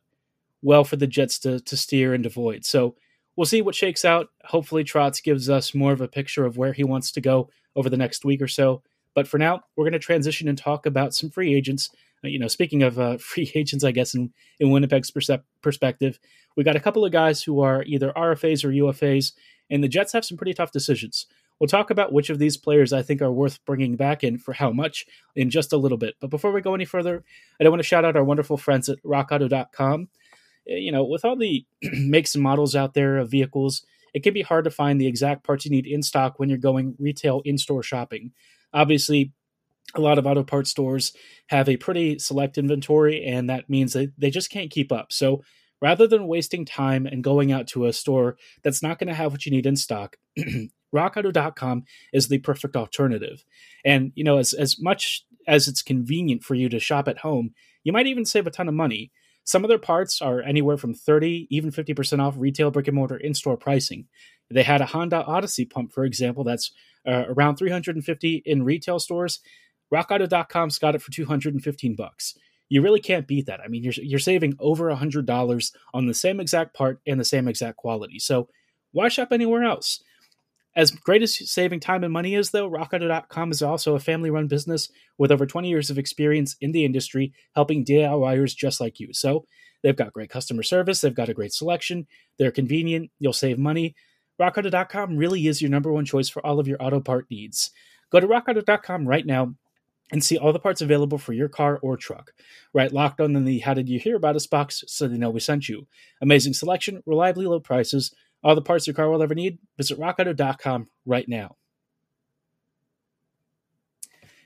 well 0.65 0.83
for 0.83 0.97
the 0.97 1.07
Jets 1.07 1.39
to 1.39 1.59
to 1.61 1.77
steer 1.77 2.13
and 2.13 2.25
avoid. 2.25 2.65
So 2.65 2.95
we'll 3.35 3.45
see 3.45 3.61
what 3.61 3.75
shakes 3.75 4.03
out. 4.03 4.27
Hopefully, 4.43 4.83
Trotz 4.83 5.23
gives 5.23 5.49
us 5.49 5.73
more 5.73 5.93
of 5.93 6.01
a 6.01 6.07
picture 6.07 6.45
of 6.45 6.57
where 6.57 6.73
he 6.73 6.83
wants 6.83 7.11
to 7.13 7.21
go 7.21 7.49
over 7.75 7.89
the 7.89 7.97
next 7.97 8.25
week 8.25 8.41
or 8.41 8.47
so. 8.47 8.81
But 9.13 9.27
for 9.27 9.37
now, 9.37 9.61
we're 9.75 9.85
going 9.85 9.93
to 9.93 9.99
transition 9.99 10.49
and 10.49 10.57
talk 10.57 10.85
about 10.85 11.13
some 11.13 11.29
free 11.29 11.55
agents. 11.55 11.89
Uh, 12.23 12.27
you 12.27 12.39
know, 12.39 12.49
speaking 12.49 12.83
of 12.83 12.99
uh, 12.99 13.17
free 13.19 13.51
agents, 13.55 13.83
I 13.85 13.91
guess 13.91 14.15
in 14.15 14.33
in 14.59 14.71
Winnipeg's 14.71 15.11
perse- 15.11 15.29
perspective, 15.61 16.19
we 16.57 16.63
got 16.63 16.75
a 16.75 16.81
couple 16.81 17.05
of 17.05 17.11
guys 17.11 17.43
who 17.43 17.61
are 17.61 17.83
either 17.83 18.11
RFAs 18.13 18.65
or 18.65 18.69
UFAs, 18.69 19.33
and 19.69 19.83
the 19.83 19.87
Jets 19.87 20.13
have 20.13 20.25
some 20.25 20.37
pretty 20.37 20.53
tough 20.53 20.71
decisions. 20.71 21.27
We'll 21.59 21.67
talk 21.67 21.89
about 21.89 22.11
which 22.11 22.29
of 22.29 22.37
these 22.37 22.57
players 22.57 22.91
I 22.91 23.01
think 23.01 23.21
are 23.21 23.31
worth 23.31 23.63
bringing 23.63 23.95
back 23.95 24.23
and 24.23 24.41
for 24.41 24.51
how 24.51 24.71
much 24.71 25.05
in 25.35 25.49
just 25.49 25.71
a 25.71 25.77
little 25.77 25.97
bit. 25.97 26.15
But 26.19 26.29
before 26.29 26.51
we 26.51 26.59
go 26.59 26.75
any 26.75 26.83
further, 26.83 27.23
I 27.59 27.63
do 27.63 27.69
want 27.69 27.79
to 27.79 27.87
shout 27.87 28.03
out 28.03 28.17
our 28.17 28.25
wonderful 28.25 28.57
friends 28.57 28.89
at 28.89 29.01
rockauto.com. 29.03 30.09
Eh, 30.69 30.77
you 30.77 30.91
know, 30.91 31.03
with 31.03 31.25
all 31.25 31.35
the 31.35 31.65
makes 31.81 32.35
and 32.35 32.43
models 32.43 32.75
out 32.75 32.93
there 32.93 33.17
of 33.17 33.31
vehicles, 33.31 33.85
it 34.13 34.23
can 34.23 34.33
be 34.33 34.41
hard 34.41 34.65
to 34.65 34.71
find 34.71 34.99
the 34.99 35.07
exact 35.07 35.43
parts 35.43 35.65
you 35.65 35.71
need 35.71 35.85
in 35.85 36.01
stock 36.01 36.39
when 36.39 36.49
you're 36.49 36.57
going 36.57 36.95
retail 36.99 37.41
in 37.43 37.57
store 37.57 37.83
shopping. 37.83 38.31
Obviously, 38.73 39.33
a 39.93 40.01
lot 40.01 40.17
of 40.17 40.25
auto 40.25 40.43
parts 40.43 40.69
stores 40.69 41.13
have 41.47 41.69
a 41.69 41.77
pretty 41.77 42.17
select 42.19 42.57
inventory, 42.57 43.23
and 43.23 43.49
that 43.49 43.69
means 43.69 43.93
that 43.93 44.13
they 44.17 44.29
just 44.29 44.49
can't 44.49 44.71
keep 44.71 44.91
up. 44.91 45.11
So 45.11 45.43
rather 45.81 46.07
than 46.07 46.27
wasting 46.27 46.65
time 46.65 47.05
and 47.05 47.23
going 47.23 47.51
out 47.51 47.67
to 47.67 47.85
a 47.85 47.93
store 47.93 48.37
that's 48.63 48.81
not 48.81 48.99
going 48.99 49.07
to 49.07 49.13
have 49.13 49.31
what 49.31 49.45
you 49.45 49.51
need 49.51 49.65
in 49.65 49.75
stock, 49.75 50.17
rockauto.com 50.95 51.83
is 52.13 52.27
the 52.27 52.39
perfect 52.39 52.75
alternative. 52.75 53.43
And, 53.83 54.11
you 54.15 54.23
know, 54.23 54.37
as, 54.37 54.53
as 54.53 54.79
much 54.79 55.25
as 55.47 55.67
it's 55.67 55.81
convenient 55.81 56.43
for 56.43 56.55
you 56.55 56.69
to 56.69 56.79
shop 56.79 57.07
at 57.07 57.19
home, 57.19 57.53
you 57.83 57.91
might 57.91 58.07
even 58.07 58.25
save 58.25 58.47
a 58.47 58.51
ton 58.51 58.67
of 58.67 58.73
money. 58.73 59.11
Some 59.45 59.63
of 59.63 59.69
their 59.69 59.79
parts 59.79 60.21
are 60.21 60.41
anywhere 60.41 60.77
from 60.77 60.93
30, 60.93 61.47
even 61.49 61.71
50% 61.71 62.19
off 62.19 62.35
retail 62.37 62.71
brick 62.71 62.87
and 62.87 62.95
mortar 62.95 63.15
in 63.15 63.33
store 63.33 63.57
pricing. 63.57 64.07
They 64.49 64.63
had 64.63 64.81
a 64.81 64.87
Honda 64.87 65.23
Odyssey 65.23 65.65
pump, 65.65 65.93
for 65.93 66.03
example, 66.03 66.43
that's 66.43 66.71
uh, 67.07 67.25
around 67.29 67.55
350 67.55 68.43
in 68.45 68.63
retail 68.63 68.99
stores. 68.99 69.39
RockAuto.com's 69.93 70.79
got 70.79 70.95
it 70.95 71.01
for 71.01 71.11
215 71.11 71.95
bucks. 71.95 72.35
You 72.69 72.81
really 72.81 72.99
can't 72.99 73.27
beat 73.27 73.45
that. 73.45 73.59
I 73.61 73.67
mean, 73.67 73.83
you're 73.83 73.93
you're 73.93 74.19
saving 74.19 74.55
over 74.59 74.89
$100 74.89 75.71
on 75.93 76.07
the 76.07 76.13
same 76.15 76.39
exact 76.39 76.73
part 76.73 76.99
and 77.05 77.19
the 77.19 77.25
same 77.25 77.47
exact 77.47 77.77
quality. 77.77 78.17
So 78.17 78.49
why 78.91 79.09
shop 79.09 79.29
anywhere 79.31 79.63
else? 79.63 80.01
As 80.75 80.91
great 80.91 81.23
as 81.23 81.49
saving 81.49 81.79
time 81.79 82.03
and 82.03 82.11
money 82.11 82.35
is, 82.35 82.51
though, 82.51 82.69
RockAuto.com 82.69 83.51
is 83.51 83.61
also 83.61 83.95
a 83.95 83.99
family 83.99 84.29
run 84.29 84.47
business 84.47 84.89
with 85.17 85.31
over 85.31 85.45
20 85.45 85.69
years 85.69 85.89
of 85.89 85.97
experience 85.97 86.57
in 86.59 86.73
the 86.73 86.83
industry 86.83 87.33
helping 87.55 87.85
DIYers 87.85 88.55
just 88.55 88.81
like 88.81 88.99
you. 88.99 89.13
So 89.13 89.45
they've 89.83 89.95
got 89.95 90.11
great 90.11 90.29
customer 90.29 90.63
service, 90.63 90.99
they've 90.99 91.15
got 91.15 91.29
a 91.29 91.33
great 91.33 91.53
selection, 91.53 92.07
they're 92.37 92.51
convenient, 92.51 93.09
you'll 93.19 93.31
save 93.31 93.57
money. 93.57 93.95
RockAuto.com 94.41 95.15
really 95.15 95.47
is 95.47 95.61
your 95.61 95.71
number 95.71 95.93
one 95.93 96.03
choice 96.03 96.27
for 96.27 96.45
all 96.45 96.59
of 96.59 96.67
your 96.67 96.81
auto 96.83 96.99
part 96.99 97.27
needs. 97.31 97.71
Go 98.11 98.19
to 98.19 98.27
RockAuto.com 98.27 99.07
right 99.07 99.25
now 99.25 99.55
and 100.11 100.23
see 100.23 100.37
all 100.37 100.51
the 100.51 100.59
parts 100.59 100.81
available 100.81 101.17
for 101.17 101.31
your 101.31 101.47
car 101.47 101.79
or 101.81 101.95
truck. 101.95 102.31
Write 102.73 102.91
locked 102.91 103.21
on 103.21 103.35
in 103.35 103.45
the 103.45 103.59
How 103.59 103.73
Did 103.73 103.87
You 103.87 103.97
Hear 103.97 104.17
About 104.17 104.35
Us 104.35 104.45
box 104.45 104.83
so 104.87 105.07
they 105.07 105.17
know 105.17 105.29
we 105.29 105.39
sent 105.39 105.69
you. 105.69 105.87
Amazing 106.21 106.53
selection, 106.53 107.01
reliably 107.05 107.45
low 107.45 107.61
prices 107.61 108.13
all 108.45 108.53
the 108.53 108.61
parts 108.61 108.85
your 108.85 108.93
car 108.93 109.09
will 109.09 109.23
ever 109.23 109.33
need, 109.33 109.57
visit 109.75 109.99
rockauto.com 109.99 110.87
right 111.07 111.27
now. 111.27 111.55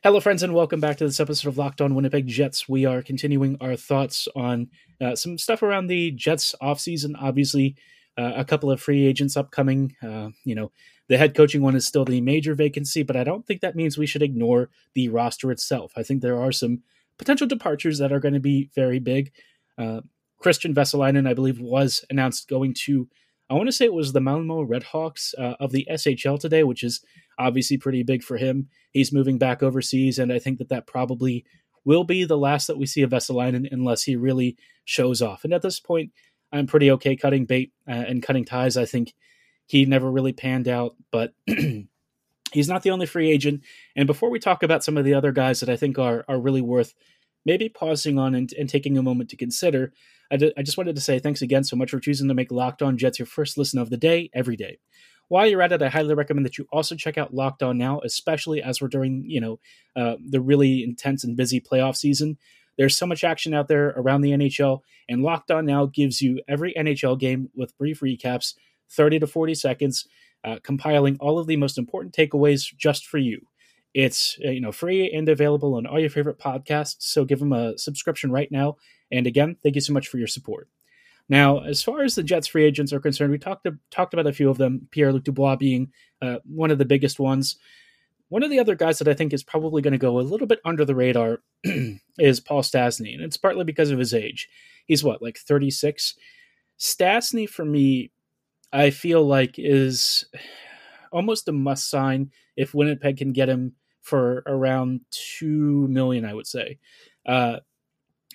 Hello, 0.01 0.21
friends, 0.21 0.41
and 0.41 0.53
welcome 0.53 0.79
back 0.79 0.95
to 0.97 1.05
this 1.05 1.19
episode 1.19 1.49
of 1.49 1.57
Locked 1.57 1.81
On 1.81 1.93
Winnipeg 1.93 2.25
Jets. 2.25 2.69
We 2.69 2.85
are 2.85 3.01
continuing 3.01 3.57
our 3.59 3.75
thoughts 3.75 4.29
on 4.37 4.69
uh, 5.01 5.17
some 5.17 5.37
stuff 5.37 5.61
around 5.61 5.87
the 5.87 6.11
Jets 6.11 6.55
offseason. 6.61 7.15
Obviously, 7.19 7.75
uh, 8.17 8.31
a 8.37 8.45
couple 8.45 8.71
of 8.71 8.79
free 8.79 9.05
agents 9.05 9.35
upcoming. 9.35 9.93
Uh, 10.01 10.29
you 10.45 10.55
know, 10.55 10.71
the 11.09 11.17
head 11.17 11.35
coaching 11.35 11.61
one 11.61 11.75
is 11.75 11.85
still 11.85 12.05
the 12.05 12.21
major 12.21 12.55
vacancy, 12.55 13.03
but 13.03 13.17
I 13.17 13.25
don't 13.25 13.45
think 13.45 13.59
that 13.59 13.75
means 13.75 13.97
we 13.97 14.05
should 14.05 14.23
ignore 14.23 14.69
the 14.93 15.09
roster 15.09 15.51
itself. 15.51 15.91
I 15.97 16.03
think 16.03 16.21
there 16.21 16.41
are 16.41 16.53
some 16.53 16.83
potential 17.17 17.47
departures 17.47 17.97
that 17.97 18.13
are 18.13 18.21
going 18.21 18.33
to 18.33 18.39
be 18.39 18.69
very 18.73 18.99
big. 18.99 19.33
Uh, 19.77 19.99
Kristian 20.41 20.73
Vesalainen, 20.73 21.27
I 21.27 21.33
believe, 21.33 21.59
was 21.59 22.05
announced 22.09 22.47
going 22.47 22.73
to, 22.85 23.09
I 23.49 23.55
want 23.55 23.67
to 23.67 23.71
say 23.71 23.85
it 23.85 23.93
was 23.93 24.13
the 24.13 24.21
Malmo 24.21 24.63
Redhawks 24.63 25.33
uh, 25.37 25.55
of 25.59 25.71
the 25.71 25.87
SHL 25.89 26.39
today, 26.39 26.63
which 26.63 26.83
is 26.83 27.01
obviously 27.39 27.77
pretty 27.77 28.03
big 28.03 28.21
for 28.21 28.37
him. 28.37 28.67
He's 28.91 29.11
moving 29.11 29.37
back 29.37 29.63
overseas, 29.63 30.19
and 30.19 30.31
I 30.31 30.39
think 30.39 30.59
that 30.59 30.69
that 30.69 30.85
probably 30.85 31.45
will 31.83 32.03
be 32.03 32.25
the 32.25 32.37
last 32.37 32.67
that 32.67 32.77
we 32.77 32.85
see 32.85 33.01
of 33.01 33.09
Vesalainen 33.09 33.67
unless 33.71 34.03
he 34.03 34.15
really 34.15 34.55
shows 34.85 35.21
off. 35.21 35.43
And 35.43 35.53
at 35.53 35.63
this 35.63 35.79
point, 35.79 36.11
I'm 36.51 36.67
pretty 36.67 36.91
okay 36.91 37.15
cutting 37.15 37.45
bait 37.45 37.71
uh, 37.87 37.91
and 37.91 38.21
cutting 38.23 38.45
ties. 38.45 38.77
I 38.77 38.85
think 38.85 39.13
he 39.65 39.85
never 39.85 40.11
really 40.11 40.33
panned 40.33 40.67
out, 40.67 40.95
but 41.11 41.33
he's 42.51 42.67
not 42.67 42.83
the 42.83 42.91
only 42.91 43.05
free 43.05 43.31
agent. 43.31 43.63
And 43.95 44.07
before 44.07 44.29
we 44.29 44.39
talk 44.39 44.63
about 44.63 44.83
some 44.83 44.97
of 44.97 45.05
the 45.05 45.13
other 45.13 45.31
guys 45.31 45.59
that 45.59 45.69
I 45.69 45.75
think 45.75 45.97
are 45.97 46.25
are 46.27 46.39
really 46.39 46.61
worth 46.61 46.93
maybe 47.45 47.69
pausing 47.69 48.19
on 48.19 48.35
and, 48.35 48.51
and 48.53 48.69
taking 48.69 48.97
a 48.97 49.03
moment 49.03 49.29
to 49.29 49.37
consider, 49.37 49.93
I, 50.31 50.37
d- 50.37 50.53
I 50.57 50.61
just 50.61 50.77
wanted 50.77 50.95
to 50.95 51.01
say 51.01 51.19
thanks 51.19 51.41
again 51.41 51.63
so 51.63 51.75
much 51.75 51.91
for 51.91 51.99
choosing 51.99 52.27
to 52.27 52.33
make 52.33 52.51
Locked 52.51 52.81
On 52.81 52.97
Jets 52.97 53.19
your 53.19 53.25
first 53.25 53.57
listen 53.57 53.79
of 53.79 53.89
the 53.89 53.97
day 53.97 54.29
every 54.33 54.55
day. 54.55 54.79
While 55.27 55.47
you're 55.47 55.61
at 55.61 55.71
it, 55.71 55.81
I 55.81 55.89
highly 55.89 56.15
recommend 56.15 56.45
that 56.45 56.57
you 56.57 56.67
also 56.71 56.95
check 56.95 57.17
out 57.17 57.33
Locked 57.33 57.61
On 57.61 57.77
now, 57.77 57.99
especially 58.03 58.61
as 58.63 58.81
we're 58.81 58.87
during 58.87 59.23
you 59.27 59.39
know 59.39 59.59
uh, 59.95 60.15
the 60.23 60.41
really 60.41 60.83
intense 60.83 61.23
and 61.23 61.37
busy 61.37 61.61
playoff 61.61 61.95
season. 61.95 62.37
There's 62.77 62.97
so 62.97 63.05
much 63.05 63.23
action 63.23 63.53
out 63.53 63.67
there 63.67 63.89
around 63.89 64.21
the 64.21 64.31
NHL, 64.31 64.79
and 65.07 65.21
Locked 65.21 65.51
On 65.51 65.65
now 65.65 65.85
gives 65.85 66.21
you 66.21 66.41
every 66.47 66.73
NHL 66.73 67.19
game 67.19 67.49
with 67.53 67.77
brief 67.77 67.99
recaps, 67.99 68.55
30 68.91 69.19
to 69.19 69.27
40 69.27 69.53
seconds, 69.53 70.07
uh, 70.43 70.57
compiling 70.63 71.17
all 71.19 71.37
of 71.37 71.45
the 71.45 71.57
most 71.57 71.77
important 71.77 72.13
takeaways 72.13 72.73
just 72.75 73.05
for 73.05 73.17
you. 73.17 73.41
It's 73.93 74.37
uh, 74.45 74.49
you 74.49 74.61
know 74.61 74.71
free 74.71 75.11
and 75.11 75.27
available 75.27 75.75
on 75.75 75.85
all 75.85 75.99
your 75.99 76.09
favorite 76.09 76.39
podcasts, 76.39 76.97
so 76.99 77.25
give 77.25 77.39
them 77.39 77.53
a 77.53 77.77
subscription 77.77 78.31
right 78.31 78.51
now. 78.51 78.77
And 79.11 79.25
again, 79.25 79.57
thank 79.63 79.75
you 79.75 79.81
so 79.81 79.93
much 79.93 80.07
for 80.07 80.17
your 80.17 80.27
support. 80.27 80.67
Now, 81.27 81.59
as 81.59 81.83
far 81.83 82.01
as 82.01 82.15
the 82.15 82.23
Jets 82.23 82.47
free 82.47 82.65
agents 82.65 82.91
are 82.91 82.99
concerned, 82.99 83.31
we 83.31 83.37
talked 83.37 83.67
talked 83.91 84.13
about 84.13 84.27
a 84.27 84.33
few 84.33 84.49
of 84.49 84.57
them. 84.57 84.87
Pierre 84.91 85.13
Luc 85.13 85.23
Dubois 85.23 85.55
being 85.55 85.91
uh, 86.21 86.37
one 86.43 86.71
of 86.71 86.77
the 86.77 86.85
biggest 86.85 87.19
ones. 87.19 87.57
One 88.29 88.43
of 88.43 88.51
the 88.51 88.59
other 88.59 88.75
guys 88.75 88.99
that 88.99 89.07
I 89.07 89.15
think 89.15 89.33
is 89.33 89.43
probably 89.43 89.81
going 89.81 89.93
to 89.93 89.97
go 89.97 90.19
a 90.19 90.21
little 90.21 90.45
bit 90.45 90.59
under 90.63 90.85
the 90.85 90.95
radar 90.95 91.39
is 92.19 92.39
Paul 92.39 92.61
Stastny, 92.61 93.13
and 93.13 93.23
it's 93.23 93.37
partly 93.37 93.63
because 93.63 93.89
of 93.89 93.99
his 93.99 94.13
age. 94.13 94.47
He's 94.85 95.03
what, 95.03 95.21
like 95.21 95.37
36? 95.37 96.15
Stastny, 96.79 97.49
for 97.49 97.65
me, 97.65 98.11
I 98.71 98.91
feel 98.91 99.25
like 99.25 99.55
is 99.57 100.25
almost 101.11 101.47
a 101.47 101.51
must 101.51 101.89
sign 101.89 102.31
if 102.55 102.73
Winnipeg 102.73 103.17
can 103.17 103.33
get 103.33 103.49
him 103.49 103.73
for 104.01 104.43
around 104.45 105.01
two 105.11 105.87
million, 105.87 106.25
I 106.25 106.33
would 106.33 106.47
say. 106.47 106.79
Uh, 107.25 107.57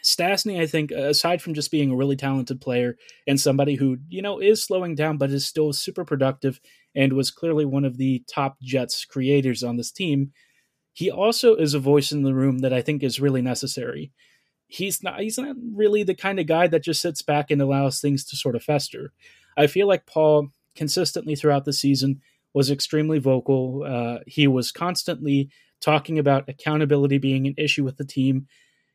Stastny, 0.02 0.60
I 0.60 0.66
think, 0.66 0.90
aside 0.90 1.40
from 1.40 1.54
just 1.54 1.70
being 1.70 1.90
a 1.90 1.96
really 1.96 2.16
talented 2.16 2.60
player 2.60 2.96
and 3.26 3.40
somebody 3.40 3.74
who, 3.74 3.96
you 4.10 4.20
know, 4.20 4.38
is 4.38 4.62
slowing 4.62 4.94
down 4.94 5.16
but 5.16 5.30
is 5.30 5.46
still 5.46 5.72
super 5.72 6.04
productive 6.04 6.60
and 6.94 7.14
was 7.14 7.30
clearly 7.30 7.64
one 7.64 7.86
of 7.86 7.96
the 7.96 8.22
top 8.28 8.60
Jets 8.60 9.06
creators 9.06 9.62
on 9.62 9.78
this 9.78 9.90
team, 9.90 10.32
he 10.92 11.10
also 11.10 11.56
is 11.56 11.72
a 11.72 11.78
voice 11.78 12.12
in 12.12 12.22
the 12.22 12.34
room 12.34 12.58
that 12.58 12.72
I 12.72 12.82
think 12.82 13.02
is 13.02 13.20
really 13.20 13.40
necessary. 13.40 14.12
He's 14.66 15.02
not 15.02 15.20
he's 15.20 15.38
not 15.38 15.56
really 15.74 16.02
the 16.02 16.14
kind 16.14 16.38
of 16.38 16.46
guy 16.46 16.66
that 16.66 16.84
just 16.84 17.00
sits 17.00 17.22
back 17.22 17.50
and 17.50 17.60
allows 17.62 18.00
things 18.00 18.24
to 18.26 18.36
sort 18.36 18.56
of 18.56 18.62
fester. 18.62 19.12
I 19.56 19.66
feel 19.66 19.88
like 19.88 20.06
Paul 20.06 20.50
consistently 20.76 21.34
throughout 21.34 21.64
the 21.64 21.72
season 21.72 22.20
was 22.54 22.70
extremely 22.70 23.18
vocal. 23.18 23.84
Uh, 23.86 24.20
he 24.26 24.46
was 24.46 24.72
constantly 24.72 25.50
talking 25.80 26.18
about 26.18 26.48
accountability 26.48 27.18
being 27.18 27.46
an 27.46 27.54
issue 27.58 27.84
with 27.84 27.98
the 27.98 28.04
team. 28.04 28.46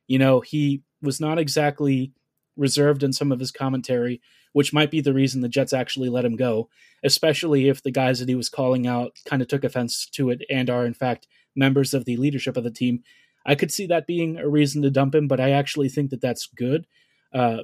You 0.08 0.18
know, 0.18 0.40
he 0.40 0.82
was 1.02 1.20
not 1.20 1.38
exactly 1.38 2.14
reserved 2.58 3.04
in 3.04 3.14
some 3.14 3.32
of 3.32 3.40
his 3.40 3.52
commentary, 3.52 4.22
which 4.54 4.74
might 4.74 4.90
be 4.90 5.02
the 5.02 5.14
reason 5.14 5.42
the 5.42 5.50
Jets 5.50 5.74
actually 5.74 6.10
let 6.10 6.26
him 6.26 6.36
go, 6.36 6.70
especially 7.04 7.70
if 7.70 7.84
the 7.84 7.92
guys 7.92 8.20
that 8.20 8.30
he 8.30 8.36
was 8.36 8.50
calling 8.50 8.88
out 8.88 9.12
kind 9.26 9.42
of 9.42 9.48
took 9.48 9.64
offense 9.64 10.08
to 10.14 10.30
it 10.30 10.42
and 10.50 10.70
are, 10.70 10.86
in 10.86 10.94
fact, 10.94 11.28
members 11.56 11.94
of 11.94 12.06
the 12.06 12.18
leadership 12.18 12.58
of 12.58 12.64
the 12.64 12.72
team. 12.72 13.04
I 13.46 13.56
could 13.56 13.72
see 13.72 13.86
that 13.88 14.08
being 14.08 14.38
a 14.38 14.50
reason 14.50 14.82
to 14.82 14.92
dump 14.92 15.16
him, 15.16 15.28
but 15.28 15.40
I 15.40 15.52
actually 15.52 15.90
think 15.90 16.10
that 16.10 16.22
that's 16.22 16.48
good. 16.48 16.86
Uh, 17.34 17.60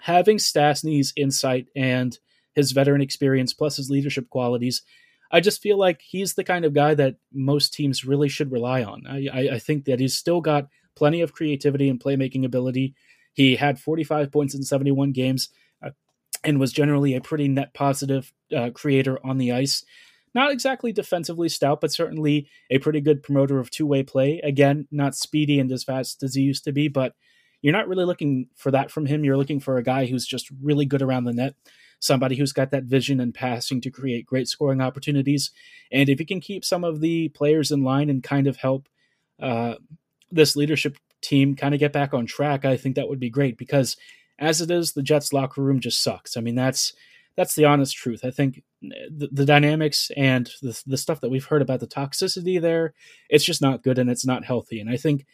having 0.00 0.38
Stastny's 0.38 1.12
insight 1.16 1.66
and 1.76 2.18
his 2.54 2.72
veteran 2.72 3.00
experience 3.00 3.52
plus 3.52 3.76
his 3.76 3.90
leadership 3.90 4.30
qualities, 4.30 4.82
I 5.30 5.40
just 5.40 5.60
feel 5.60 5.78
like 5.78 6.00
he's 6.00 6.34
the 6.34 6.44
kind 6.44 6.64
of 6.64 6.72
guy 6.72 6.94
that 6.94 7.16
most 7.32 7.74
teams 7.74 8.04
really 8.04 8.28
should 8.28 8.50
rely 8.50 8.82
on. 8.82 9.04
I, 9.06 9.28
I, 9.32 9.48
I 9.54 9.58
think 9.58 9.84
that 9.84 10.00
he's 10.00 10.16
still 10.16 10.40
got 10.40 10.68
plenty 10.96 11.20
of 11.20 11.32
creativity 11.32 11.88
and 11.88 12.00
playmaking 12.00 12.44
ability. 12.44 12.94
He 13.34 13.56
had 13.56 13.78
45 13.78 14.32
points 14.32 14.54
in 14.54 14.62
71 14.62 15.12
games 15.12 15.50
uh, 15.82 15.90
and 16.42 16.58
was 16.58 16.72
generally 16.72 17.14
a 17.14 17.20
pretty 17.20 17.46
net 17.46 17.74
positive 17.74 18.32
uh, 18.56 18.70
creator 18.70 19.18
on 19.24 19.38
the 19.38 19.52
ice. 19.52 19.84
Not 20.34 20.50
exactly 20.50 20.92
defensively 20.92 21.48
stout, 21.48 21.80
but 21.80 21.92
certainly 21.92 22.48
a 22.70 22.78
pretty 22.78 23.00
good 23.00 23.22
promoter 23.22 23.58
of 23.58 23.70
two 23.70 23.86
way 23.86 24.02
play. 24.02 24.40
Again, 24.42 24.88
not 24.90 25.14
speedy 25.14 25.58
and 25.58 25.70
as 25.70 25.84
fast 25.84 26.22
as 26.22 26.34
he 26.34 26.42
used 26.42 26.64
to 26.64 26.72
be, 26.72 26.88
but 26.88 27.14
you're 27.62 27.72
not 27.72 27.88
really 27.88 28.04
looking 28.04 28.48
for 28.56 28.70
that 28.70 28.90
from 28.90 29.06
him. 29.06 29.24
You're 29.24 29.36
looking 29.36 29.60
for 29.60 29.76
a 29.78 29.82
guy 29.82 30.06
who's 30.06 30.26
just 30.26 30.50
really 30.62 30.84
good 30.84 31.02
around 31.02 31.24
the 31.24 31.32
net, 31.32 31.54
somebody 32.00 32.36
who's 32.36 32.52
got 32.52 32.70
that 32.70 32.84
vision 32.84 33.20
and 33.20 33.34
passing 33.34 33.80
to 33.80 33.90
create 33.90 34.26
great 34.26 34.48
scoring 34.48 34.80
opportunities. 34.80 35.50
And 35.90 36.08
if 36.08 36.18
he 36.18 36.24
can 36.24 36.40
keep 36.40 36.64
some 36.64 36.84
of 36.84 37.00
the 37.00 37.28
players 37.30 37.70
in 37.70 37.82
line 37.82 38.10
and 38.10 38.22
kind 38.22 38.46
of 38.46 38.56
help 38.56 38.88
uh, 39.40 39.74
this 40.30 40.56
leadership 40.56 40.96
team 41.20 41.56
kind 41.56 41.74
of 41.74 41.80
get 41.80 41.92
back 41.92 42.14
on 42.14 42.26
track, 42.26 42.64
I 42.64 42.76
think 42.76 42.96
that 42.96 43.08
would 43.08 43.20
be 43.20 43.30
great 43.30 43.58
because 43.58 43.96
as 44.38 44.60
it 44.60 44.70
is, 44.70 44.92
the 44.92 45.02
Jets 45.02 45.32
locker 45.32 45.62
room 45.62 45.80
just 45.80 46.02
sucks. 46.02 46.36
I 46.36 46.40
mean, 46.40 46.54
that's 46.54 46.92
that's 47.36 47.54
the 47.54 47.64
honest 47.64 47.96
truth. 47.96 48.24
I 48.24 48.30
think 48.32 48.64
the, 48.82 49.28
the 49.30 49.44
dynamics 49.44 50.10
and 50.16 50.50
the, 50.60 50.80
the 50.86 50.96
stuff 50.96 51.20
that 51.20 51.30
we've 51.30 51.44
heard 51.44 51.62
about 51.62 51.78
the 51.78 51.86
toxicity 51.86 52.60
there, 52.60 52.94
it's 53.30 53.44
just 53.44 53.62
not 53.62 53.84
good 53.84 53.98
and 53.98 54.10
it's 54.10 54.26
not 54.26 54.44
healthy. 54.44 54.80
And 54.80 54.90
I 54.90 54.96
think 54.96 55.24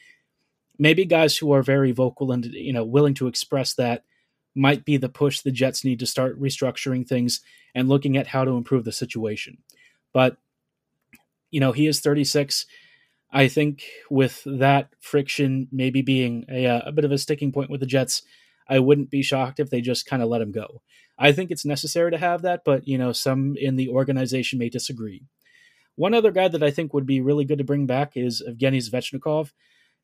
maybe 0.78 1.04
guys 1.04 1.36
who 1.36 1.52
are 1.52 1.62
very 1.62 1.92
vocal 1.92 2.32
and 2.32 2.44
you 2.46 2.72
know 2.72 2.84
willing 2.84 3.14
to 3.14 3.26
express 3.26 3.74
that 3.74 4.04
might 4.54 4.84
be 4.84 4.96
the 4.96 5.08
push 5.08 5.40
the 5.40 5.50
Jets 5.50 5.84
need 5.84 5.98
to 6.00 6.06
start 6.06 6.40
restructuring 6.40 7.06
things 7.06 7.40
and 7.74 7.88
looking 7.88 8.16
at 8.16 8.28
how 8.28 8.44
to 8.44 8.52
improve 8.52 8.84
the 8.84 8.92
situation. 8.92 9.58
But 10.12 10.36
you 11.50 11.60
know, 11.60 11.72
he 11.72 11.86
is 11.86 12.00
36 12.00 12.66
I 13.34 13.48
think 13.48 13.82
with 14.08 14.42
that 14.46 14.90
friction 15.00 15.66
maybe 15.72 16.02
being 16.02 16.44
a, 16.48 16.66
uh, 16.66 16.82
a 16.86 16.92
bit 16.92 17.04
of 17.04 17.10
a 17.10 17.18
sticking 17.18 17.50
point 17.50 17.68
with 17.68 17.80
the 17.80 17.86
Jets, 17.86 18.22
I 18.68 18.78
wouldn't 18.78 19.10
be 19.10 19.22
shocked 19.22 19.58
if 19.58 19.70
they 19.70 19.80
just 19.80 20.06
kind 20.06 20.22
of 20.22 20.28
let 20.28 20.40
him 20.40 20.52
go. 20.52 20.82
I 21.18 21.32
think 21.32 21.50
it's 21.50 21.64
necessary 21.64 22.12
to 22.12 22.18
have 22.18 22.42
that, 22.42 22.62
but 22.64 22.86
you 22.86 22.96
know, 22.96 23.10
some 23.12 23.56
in 23.58 23.74
the 23.74 23.88
organization 23.88 24.60
may 24.60 24.68
disagree. 24.68 25.24
One 25.96 26.14
other 26.14 26.30
guy 26.30 26.46
that 26.46 26.62
I 26.62 26.70
think 26.70 26.94
would 26.94 27.06
be 27.06 27.20
really 27.20 27.44
good 27.44 27.58
to 27.58 27.64
bring 27.64 27.86
back 27.86 28.16
is 28.16 28.40
Evgeny 28.48 28.78
Svechnikov. 28.78 29.50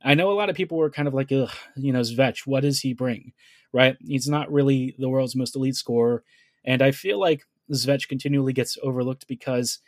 I 0.02 0.14
know 0.14 0.30
a 0.30 0.34
lot 0.34 0.50
of 0.50 0.56
people 0.56 0.78
were 0.78 0.90
kind 0.90 1.08
of 1.08 1.14
like, 1.14 1.30
Ugh, 1.32 1.50
you 1.76 1.92
know, 1.92 2.00
Svech, 2.00 2.46
what 2.46 2.62
does 2.62 2.80
he 2.80 2.92
bring? 2.94 3.32
Right? 3.72 3.96
He's 4.00 4.28
not 4.28 4.50
really 4.50 4.94
the 4.98 5.08
world's 5.08 5.36
most 5.36 5.56
elite 5.56 5.76
scorer. 5.76 6.24
And 6.64 6.82
I 6.82 6.90
feel 6.90 7.18
like 7.18 7.42
Svech 7.70 8.08
continually 8.08 8.52
gets 8.52 8.76
overlooked 8.82 9.26
because 9.28 9.78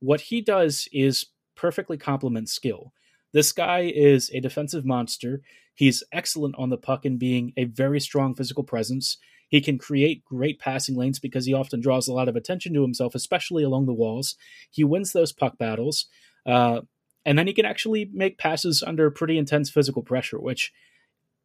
what 0.00 0.22
he 0.22 0.40
does 0.40 0.88
is 0.92 1.26
perfectly 1.56 1.96
complements 1.96 2.52
skill. 2.52 2.92
This 3.32 3.52
guy 3.52 3.80
is 3.94 4.30
a 4.32 4.40
defensive 4.40 4.84
monster. 4.84 5.42
He's 5.74 6.02
excellent 6.12 6.54
on 6.58 6.70
the 6.70 6.78
puck 6.78 7.04
and 7.04 7.18
being 7.18 7.52
a 7.56 7.64
very 7.64 8.00
strong 8.00 8.34
physical 8.34 8.64
presence. 8.64 9.18
He 9.48 9.60
can 9.60 9.78
create 9.78 10.24
great 10.24 10.58
passing 10.58 10.96
lanes 10.96 11.18
because 11.18 11.46
he 11.46 11.54
often 11.54 11.80
draws 11.80 12.08
a 12.08 12.12
lot 12.12 12.28
of 12.28 12.36
attention 12.36 12.74
to 12.74 12.82
himself, 12.82 13.14
especially 13.14 13.62
along 13.62 13.86
the 13.86 13.94
walls. 13.94 14.36
He 14.70 14.84
wins 14.84 15.12
those 15.12 15.32
puck 15.32 15.58
battles. 15.58 16.06
Uh, 16.44 16.82
and 17.24 17.38
then 17.38 17.46
he 17.46 17.52
can 17.52 17.66
actually 17.66 18.10
make 18.12 18.38
passes 18.38 18.82
under 18.82 19.10
pretty 19.10 19.38
intense 19.38 19.70
physical 19.70 20.02
pressure, 20.02 20.40
which 20.40 20.72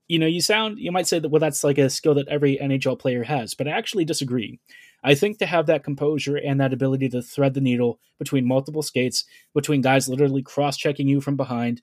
you 0.08 0.20
know, 0.20 0.27
you 0.27 0.42
sound 0.42 0.80
you 0.80 0.92
might 0.92 1.08
say 1.08 1.20
that 1.20 1.30
well 1.30 1.39
that's 1.39 1.63
like 1.63 1.77
a 1.77 1.89
skill 1.89 2.13
that 2.15 2.27
every 2.27 2.58
NHL 2.58 3.00
player 3.00 3.24
has, 3.24 3.53
but 3.53 3.68
I 3.68 3.72
actually 3.72 4.06
disagree. 4.06 4.60
I 5.03 5.15
think 5.15 5.38
to 5.39 5.46
have 5.46 5.65
that 5.65 5.84
composure 5.84 6.38
and 6.38 6.60
that 6.62 6.74
ability 6.74 7.10
to 7.10 7.22
thread 7.22 7.53
the 7.53 7.62
needle 7.62 8.00
between 8.20 8.48
multiple 8.48 8.82
skates, 8.82 9.25
between 9.53 9.82
guys 9.82 10.08
literally 10.08 10.42
cross 10.42 10.77
checking 10.77 11.10
you 11.10 11.20
from 11.20 11.36
behind, 11.36 11.82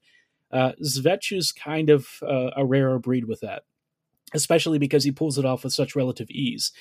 uh, 0.52 0.72
Svech 0.82 1.36
is 1.36 1.52
kind 1.52 1.90
of 1.90 2.08
uh, 2.22 2.50
a 2.56 2.64
rarer 2.64 2.98
breed 2.98 3.26
with 3.26 3.40
that, 3.40 3.64
especially 4.32 4.78
because 4.78 5.04
he 5.04 5.12
pulls 5.12 5.38
it 5.38 5.44
off 5.44 5.64
with 5.64 5.72
such 5.72 5.94
relative 5.94 6.30
ease. 6.30 6.72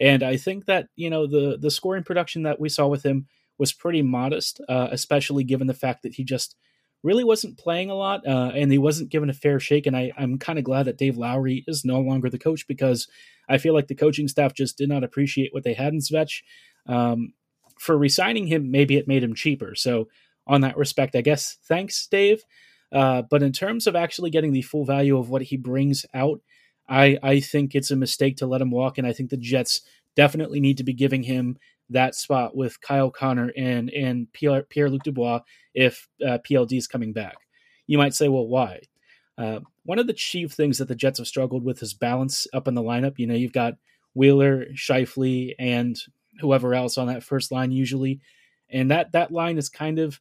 And 0.00 0.22
I 0.22 0.36
think 0.36 0.66
that 0.66 0.88
you 0.96 1.10
know 1.10 1.26
the 1.26 1.58
the 1.60 1.70
scoring 1.70 2.04
production 2.04 2.42
that 2.44 2.60
we 2.60 2.68
saw 2.68 2.86
with 2.86 3.04
him 3.04 3.26
was 3.58 3.72
pretty 3.72 4.02
modest, 4.02 4.60
uh, 4.68 4.88
especially 4.90 5.44
given 5.44 5.66
the 5.66 5.74
fact 5.74 6.02
that 6.02 6.14
he 6.14 6.24
just 6.24 6.56
really 7.02 7.24
wasn't 7.24 7.58
playing 7.58 7.90
a 7.90 7.94
lot, 7.94 8.26
uh, 8.26 8.50
and 8.54 8.72
he 8.72 8.78
wasn't 8.78 9.10
given 9.10 9.30
a 9.30 9.34
fair 9.34 9.60
shake. 9.60 9.86
And 9.86 9.96
I, 9.96 10.12
I'm 10.18 10.38
kind 10.38 10.58
of 10.58 10.64
glad 10.64 10.84
that 10.84 10.98
Dave 10.98 11.16
Lowry 11.16 11.64
is 11.68 11.84
no 11.84 12.00
longer 12.00 12.28
the 12.28 12.38
coach 12.38 12.66
because 12.66 13.06
I 13.48 13.58
feel 13.58 13.74
like 13.74 13.86
the 13.86 13.94
coaching 13.94 14.28
staff 14.28 14.54
just 14.54 14.76
did 14.76 14.88
not 14.88 15.04
appreciate 15.04 15.54
what 15.54 15.64
they 15.64 15.74
had 15.74 15.92
in 15.92 16.00
Svech. 16.00 16.42
Um, 16.86 17.34
for 17.78 17.96
resigning 17.96 18.46
him, 18.48 18.70
maybe 18.70 18.96
it 18.96 19.06
made 19.06 19.22
him 19.22 19.34
cheaper. 19.34 19.74
So 19.74 20.08
on 20.46 20.62
that 20.62 20.76
respect, 20.76 21.14
I 21.14 21.20
guess 21.20 21.58
thanks, 21.68 22.06
Dave. 22.06 22.42
Uh, 22.90 23.22
but 23.22 23.42
in 23.42 23.52
terms 23.52 23.86
of 23.86 23.94
actually 23.94 24.30
getting 24.30 24.52
the 24.52 24.62
full 24.62 24.84
value 24.84 25.18
of 25.18 25.30
what 25.30 25.42
he 25.42 25.56
brings 25.56 26.04
out, 26.14 26.40
I 26.88 27.18
I 27.22 27.40
think 27.40 27.74
it's 27.74 27.90
a 27.90 27.96
mistake 27.96 28.38
to 28.38 28.46
let 28.46 28.62
him 28.62 28.70
walk, 28.70 28.98
and 28.98 29.06
I 29.06 29.12
think 29.12 29.30
the 29.30 29.36
Jets 29.36 29.82
definitely 30.16 30.58
need 30.58 30.78
to 30.78 30.84
be 30.84 30.94
giving 30.94 31.22
him 31.22 31.58
that 31.90 32.14
spot 32.14 32.56
with 32.56 32.80
Kyle 32.80 33.10
Connor 33.10 33.52
and 33.56 33.90
and 33.90 34.32
Pierre 34.32 34.64
Luc 34.90 35.02
Dubois 35.02 35.40
if 35.74 36.08
uh, 36.24 36.38
PLD 36.48 36.76
is 36.76 36.86
coming 36.86 37.12
back. 37.12 37.36
You 37.86 37.98
might 37.98 38.14
say, 38.14 38.28
well, 38.28 38.46
why? 38.46 38.82
Uh, 39.38 39.60
one 39.84 39.98
of 39.98 40.06
the 40.06 40.12
chief 40.12 40.52
things 40.52 40.78
that 40.78 40.88
the 40.88 40.94
Jets 40.94 41.18
have 41.18 41.28
struggled 41.28 41.64
with 41.64 41.82
is 41.82 41.94
balance 41.94 42.46
up 42.52 42.68
in 42.68 42.74
the 42.74 42.82
lineup. 42.82 43.18
You 43.18 43.26
know, 43.26 43.34
you've 43.34 43.52
got 43.52 43.74
Wheeler, 44.14 44.66
Scheifele, 44.74 45.54
and 45.58 45.98
whoever 46.40 46.74
else 46.74 46.98
on 46.98 47.06
that 47.06 47.22
first 47.22 47.52
line 47.52 47.70
usually, 47.70 48.20
and 48.68 48.90
that 48.90 49.12
that 49.12 49.30
line 49.30 49.56
is 49.56 49.68
kind 49.68 49.98
of 49.98 50.20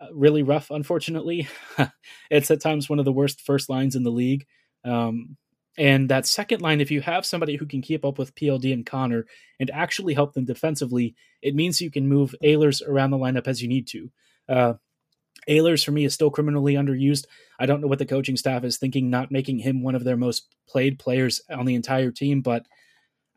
uh, 0.00 0.06
really 0.12 0.42
rough. 0.42 0.70
Unfortunately, 0.70 1.48
it's 2.30 2.50
at 2.50 2.60
times 2.60 2.88
one 2.88 2.98
of 2.98 3.04
the 3.04 3.12
worst 3.12 3.40
first 3.40 3.68
lines 3.68 3.96
in 3.96 4.04
the 4.04 4.10
league. 4.10 4.46
Um, 4.84 5.36
and 5.78 6.10
that 6.10 6.26
second 6.26 6.62
line, 6.62 6.80
if 6.82 6.90
you 6.90 7.00
have 7.02 7.26
somebody 7.26 7.56
who 7.56 7.66
can 7.66 7.82
keep 7.82 8.04
up 8.04 8.18
with 8.18 8.34
PLD 8.34 8.72
and 8.74 8.86
Connor 8.86 9.26
and 9.60 9.70
actually 9.70 10.14
help 10.14 10.34
them 10.34 10.44
defensively, 10.44 11.14
it 11.42 11.54
means 11.54 11.80
you 11.80 11.90
can 11.90 12.08
move 12.08 12.34
Ehlers 12.44 12.86
around 12.86 13.12
the 13.12 13.18
lineup 13.18 13.48
as 13.48 13.62
you 13.62 13.68
need 13.68 13.88
to. 13.88 14.10
Uh, 14.48 14.74
Ehlers 15.48 15.84
for 15.84 15.92
me 15.92 16.04
is 16.04 16.14
still 16.14 16.30
criminally 16.30 16.74
underused. 16.74 17.26
I 17.60 17.66
don't 17.66 17.80
know 17.80 17.88
what 17.88 18.00
the 18.00 18.06
coaching 18.06 18.36
staff 18.36 18.64
is 18.64 18.78
thinking, 18.78 19.10
not 19.10 19.32
making 19.32 19.60
him 19.60 19.82
one 19.82 19.94
of 19.94 20.04
their 20.04 20.16
most 20.16 20.54
played 20.68 20.98
players 20.98 21.42
on 21.50 21.66
the 21.66 21.76
entire 21.76 22.10
team, 22.12 22.42
but 22.42 22.66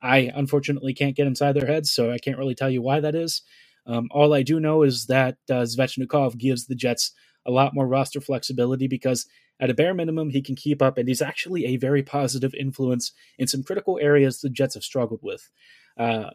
I 0.01 0.31
unfortunately 0.35 0.93
can't 0.95 1.17
get 1.17 1.27
inside 1.27 1.53
their 1.53 1.67
heads, 1.67 1.91
so 1.91 2.11
I 2.11 2.19
can't 2.19 2.39
really 2.39 2.55
tell 2.55 2.71
you 2.71 2.81
why 2.81 3.01
that 3.01 3.15
is. 3.15 3.43
Um, 3.87 4.09
all 4.11 4.33
I 4.33 4.43
do 4.43 4.59
know 4.59 4.83
is 4.83 5.07
that 5.07 5.37
uh, 5.49 5.63
Svechnikov 5.63 6.37
gives 6.37 6.67
the 6.67 6.75
Jets 6.75 7.13
a 7.45 7.51
lot 7.51 7.75
more 7.75 7.87
roster 7.87 8.21
flexibility 8.21 8.87
because 8.87 9.27
at 9.61 9.69
a 9.69 9.75
bare 9.75 9.93
minimum, 9.93 10.31
he 10.31 10.41
can 10.41 10.55
keep 10.55 10.81
up, 10.81 10.97
and 10.97 11.07
he's 11.07 11.21
actually 11.21 11.65
a 11.67 11.77
very 11.77 12.01
positive 12.01 12.53
influence 12.55 13.11
in 13.37 13.47
some 13.47 13.63
critical 13.63 13.99
areas 14.01 14.41
the 14.41 14.49
Jets 14.49 14.73
have 14.73 14.83
struggled 14.83 15.21
with. 15.21 15.49
Uh, 15.97 16.31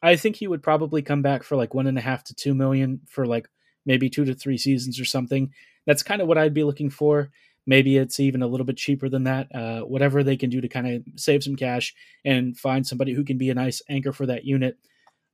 I 0.00 0.14
think 0.14 0.36
he 0.36 0.46
would 0.46 0.62
probably 0.62 1.02
come 1.02 1.20
back 1.20 1.42
for 1.42 1.56
like 1.56 1.74
one 1.74 1.88
and 1.88 1.98
a 1.98 2.02
half 2.02 2.22
to 2.24 2.34
two 2.34 2.54
million 2.54 3.00
for 3.08 3.26
like 3.26 3.48
maybe 3.84 4.08
two 4.08 4.24
to 4.24 4.34
three 4.34 4.56
seasons 4.56 5.00
or 5.00 5.04
something. 5.04 5.52
That's 5.86 6.04
kind 6.04 6.22
of 6.22 6.28
what 6.28 6.38
I'd 6.38 6.54
be 6.54 6.62
looking 6.62 6.88
for. 6.88 7.30
Maybe 7.66 7.96
it's 7.96 8.20
even 8.20 8.42
a 8.42 8.46
little 8.46 8.64
bit 8.64 8.76
cheaper 8.76 9.08
than 9.08 9.24
that. 9.24 9.48
Uh, 9.52 9.80
whatever 9.80 10.22
they 10.22 10.36
can 10.36 10.48
do 10.48 10.60
to 10.60 10.68
kind 10.68 10.86
of 10.86 11.02
save 11.16 11.42
some 11.42 11.56
cash 11.56 11.94
and 12.24 12.56
find 12.56 12.86
somebody 12.86 13.12
who 13.12 13.24
can 13.24 13.38
be 13.38 13.50
a 13.50 13.54
nice 13.54 13.82
anchor 13.88 14.12
for 14.12 14.26
that 14.26 14.44
unit, 14.44 14.78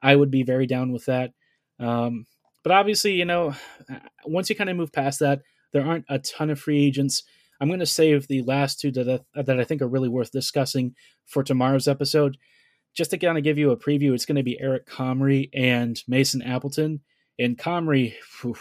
I 0.02 0.16
would 0.16 0.30
be 0.30 0.42
very 0.44 0.66
down 0.66 0.92
with 0.92 1.04
that. 1.04 1.32
Um, 1.78 2.26
but 2.62 2.72
obviously, 2.72 3.12
you 3.12 3.26
know, 3.26 3.54
once 4.24 4.48
you 4.48 4.56
kind 4.56 4.70
of 4.70 4.76
move 4.76 4.92
past 4.92 5.20
that, 5.20 5.42
there 5.74 5.84
aren't 5.84 6.06
a 6.08 6.20
ton 6.20 6.48
of 6.48 6.58
free 6.58 6.82
agents. 6.82 7.24
I'm 7.60 7.68
going 7.68 7.80
to 7.80 7.86
save 7.86 8.28
the 8.28 8.42
last 8.42 8.80
two 8.80 8.90
that 8.92 9.22
I, 9.34 9.42
that 9.42 9.60
I 9.60 9.64
think 9.64 9.82
are 9.82 9.88
really 9.88 10.08
worth 10.08 10.30
discussing 10.30 10.94
for 11.26 11.42
tomorrow's 11.42 11.88
episode. 11.88 12.38
Just 12.94 13.10
to 13.10 13.18
kind 13.18 13.36
of 13.36 13.44
give 13.44 13.58
you 13.58 13.72
a 13.72 13.76
preview, 13.76 14.14
it's 14.14 14.24
going 14.24 14.36
to 14.36 14.42
be 14.44 14.60
Eric 14.60 14.86
Comrie 14.86 15.50
and 15.52 16.00
Mason 16.06 16.40
Appleton. 16.42 17.00
And 17.40 17.58
Comrie, 17.58 18.14
whew, 18.40 18.56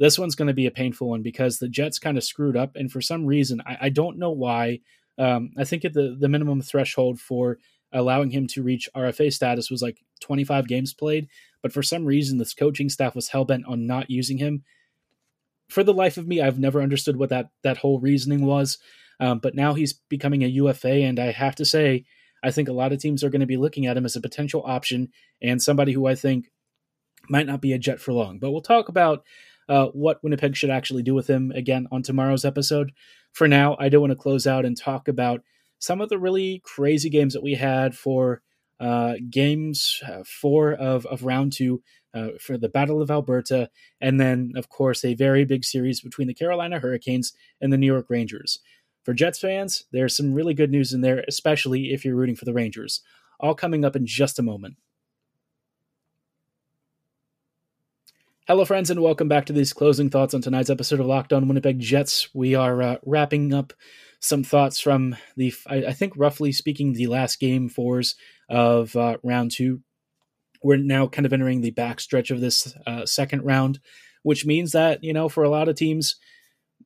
this 0.00 0.18
one's 0.18 0.34
going 0.34 0.48
to 0.48 0.54
be 0.54 0.64
a 0.64 0.70
painful 0.70 1.10
one 1.10 1.22
because 1.22 1.58
the 1.58 1.68
Jets 1.68 1.98
kind 1.98 2.16
of 2.16 2.24
screwed 2.24 2.56
up, 2.56 2.76
and 2.76 2.90
for 2.90 3.02
some 3.02 3.26
reason, 3.26 3.60
I, 3.66 3.76
I 3.82 3.88
don't 3.90 4.18
know 4.18 4.30
why. 4.30 4.80
Um, 5.18 5.50
I 5.58 5.64
think 5.64 5.82
the 5.82 6.16
the 6.18 6.28
minimum 6.28 6.62
threshold 6.62 7.20
for 7.20 7.58
allowing 7.92 8.30
him 8.30 8.46
to 8.46 8.62
reach 8.62 8.88
RFA 8.96 9.32
status 9.32 9.70
was 9.70 9.82
like 9.82 9.98
25 10.20 10.66
games 10.66 10.94
played, 10.94 11.28
but 11.62 11.72
for 11.72 11.82
some 11.82 12.06
reason, 12.06 12.38
this 12.38 12.54
coaching 12.54 12.88
staff 12.88 13.14
was 13.14 13.28
hell 13.28 13.44
bent 13.44 13.66
on 13.66 13.86
not 13.86 14.08
using 14.08 14.38
him 14.38 14.62
for 15.68 15.84
the 15.84 15.94
life 15.94 16.16
of 16.16 16.26
me, 16.26 16.40
I've 16.40 16.58
never 16.58 16.82
understood 16.82 17.16
what 17.16 17.30
that 17.30 17.50
that 17.62 17.78
whole 17.78 18.00
reasoning 18.00 18.46
was. 18.46 18.78
Um, 19.20 19.38
but 19.40 19.54
now 19.54 19.74
he's 19.74 19.92
becoming 19.92 20.44
a 20.44 20.48
UFA, 20.48 21.02
and 21.02 21.18
I 21.18 21.32
have 21.32 21.56
to 21.56 21.64
say, 21.64 22.04
I 22.42 22.50
think 22.50 22.68
a 22.68 22.72
lot 22.72 22.92
of 22.92 23.00
teams 23.00 23.24
are 23.24 23.30
going 23.30 23.40
to 23.40 23.46
be 23.46 23.56
looking 23.56 23.86
at 23.86 23.96
him 23.96 24.04
as 24.04 24.16
a 24.16 24.20
potential 24.20 24.62
option 24.64 25.08
and 25.42 25.60
somebody 25.60 25.92
who 25.92 26.06
I 26.06 26.14
think 26.14 26.50
might 27.28 27.46
not 27.46 27.60
be 27.60 27.72
a 27.72 27.78
Jet 27.78 28.00
for 28.00 28.12
long. 28.12 28.38
But 28.38 28.52
we'll 28.52 28.60
talk 28.60 28.88
about 28.88 29.24
uh, 29.68 29.86
what 29.86 30.22
Winnipeg 30.22 30.56
should 30.56 30.70
actually 30.70 31.02
do 31.02 31.14
with 31.14 31.28
him 31.28 31.50
again 31.54 31.88
on 31.90 32.02
tomorrow's 32.02 32.44
episode. 32.44 32.92
For 33.32 33.48
now, 33.48 33.76
I 33.78 33.88
do 33.88 34.00
want 34.00 34.12
to 34.12 34.16
close 34.16 34.46
out 34.46 34.64
and 34.64 34.76
talk 34.76 35.08
about 35.08 35.42
some 35.78 36.00
of 36.00 36.08
the 36.08 36.18
really 36.18 36.62
crazy 36.64 37.10
games 37.10 37.34
that 37.34 37.42
we 37.42 37.54
had 37.54 37.96
for 37.96 38.42
uh, 38.80 39.14
games 39.28 40.00
uh, 40.06 40.22
four 40.24 40.72
of, 40.72 41.04
of 41.06 41.24
round 41.24 41.52
two 41.52 41.82
uh, 42.14 42.28
for 42.40 42.56
the 42.56 42.68
Battle 42.68 43.02
of 43.02 43.10
Alberta, 43.10 43.70
and 44.00 44.20
then, 44.20 44.52
of 44.56 44.68
course, 44.68 45.04
a 45.04 45.14
very 45.14 45.44
big 45.44 45.64
series 45.64 46.00
between 46.00 46.28
the 46.28 46.34
Carolina 46.34 46.78
Hurricanes 46.78 47.32
and 47.60 47.72
the 47.72 47.78
New 47.78 47.86
York 47.86 48.06
Rangers. 48.08 48.60
For 49.04 49.14
Jets 49.14 49.38
fans, 49.38 49.84
there's 49.92 50.16
some 50.16 50.34
really 50.34 50.54
good 50.54 50.70
news 50.70 50.92
in 50.92 51.00
there, 51.00 51.24
especially 51.26 51.92
if 51.92 52.04
you're 52.04 52.16
rooting 52.16 52.36
for 52.36 52.44
the 52.44 52.52
Rangers. 52.52 53.00
All 53.40 53.54
coming 53.54 53.84
up 53.84 53.96
in 53.96 54.06
just 54.06 54.38
a 54.38 54.42
moment. 54.42 54.76
Hello, 58.46 58.64
friends, 58.64 58.90
and 58.90 59.02
welcome 59.02 59.28
back 59.28 59.44
to 59.46 59.52
these 59.52 59.74
closing 59.74 60.08
thoughts 60.08 60.32
on 60.32 60.40
tonight's 60.40 60.70
episode 60.70 61.00
of 61.00 61.06
Locked 61.06 61.34
On 61.34 61.48
Winnipeg 61.48 61.80
Jets. 61.80 62.34
We 62.34 62.54
are 62.54 62.82
uh, 62.82 62.96
wrapping 63.04 63.52
up 63.52 63.74
some 64.20 64.42
thoughts 64.42 64.80
from 64.80 65.16
the, 65.36 65.52
I, 65.66 65.76
I, 65.84 65.92
think, 65.92 66.14
roughly 66.16 66.52
speaking, 66.52 66.94
the 66.94 67.08
last 67.08 67.40
game 67.40 67.68
fours 67.68 68.16
of 68.48 68.96
uh, 68.96 69.18
round 69.22 69.50
two 69.50 69.82
we're 70.62 70.76
now 70.76 71.06
kind 71.06 71.26
of 71.26 71.32
entering 71.32 71.60
the 71.60 71.72
backstretch 71.72 72.30
of 72.30 72.40
this 72.40 72.74
uh, 72.86 73.06
second 73.06 73.42
round, 73.44 73.80
which 74.22 74.46
means 74.46 74.72
that 74.72 75.02
you 75.02 75.12
know 75.12 75.28
for 75.28 75.44
a 75.44 75.50
lot 75.50 75.68
of 75.68 75.76
teams, 75.76 76.16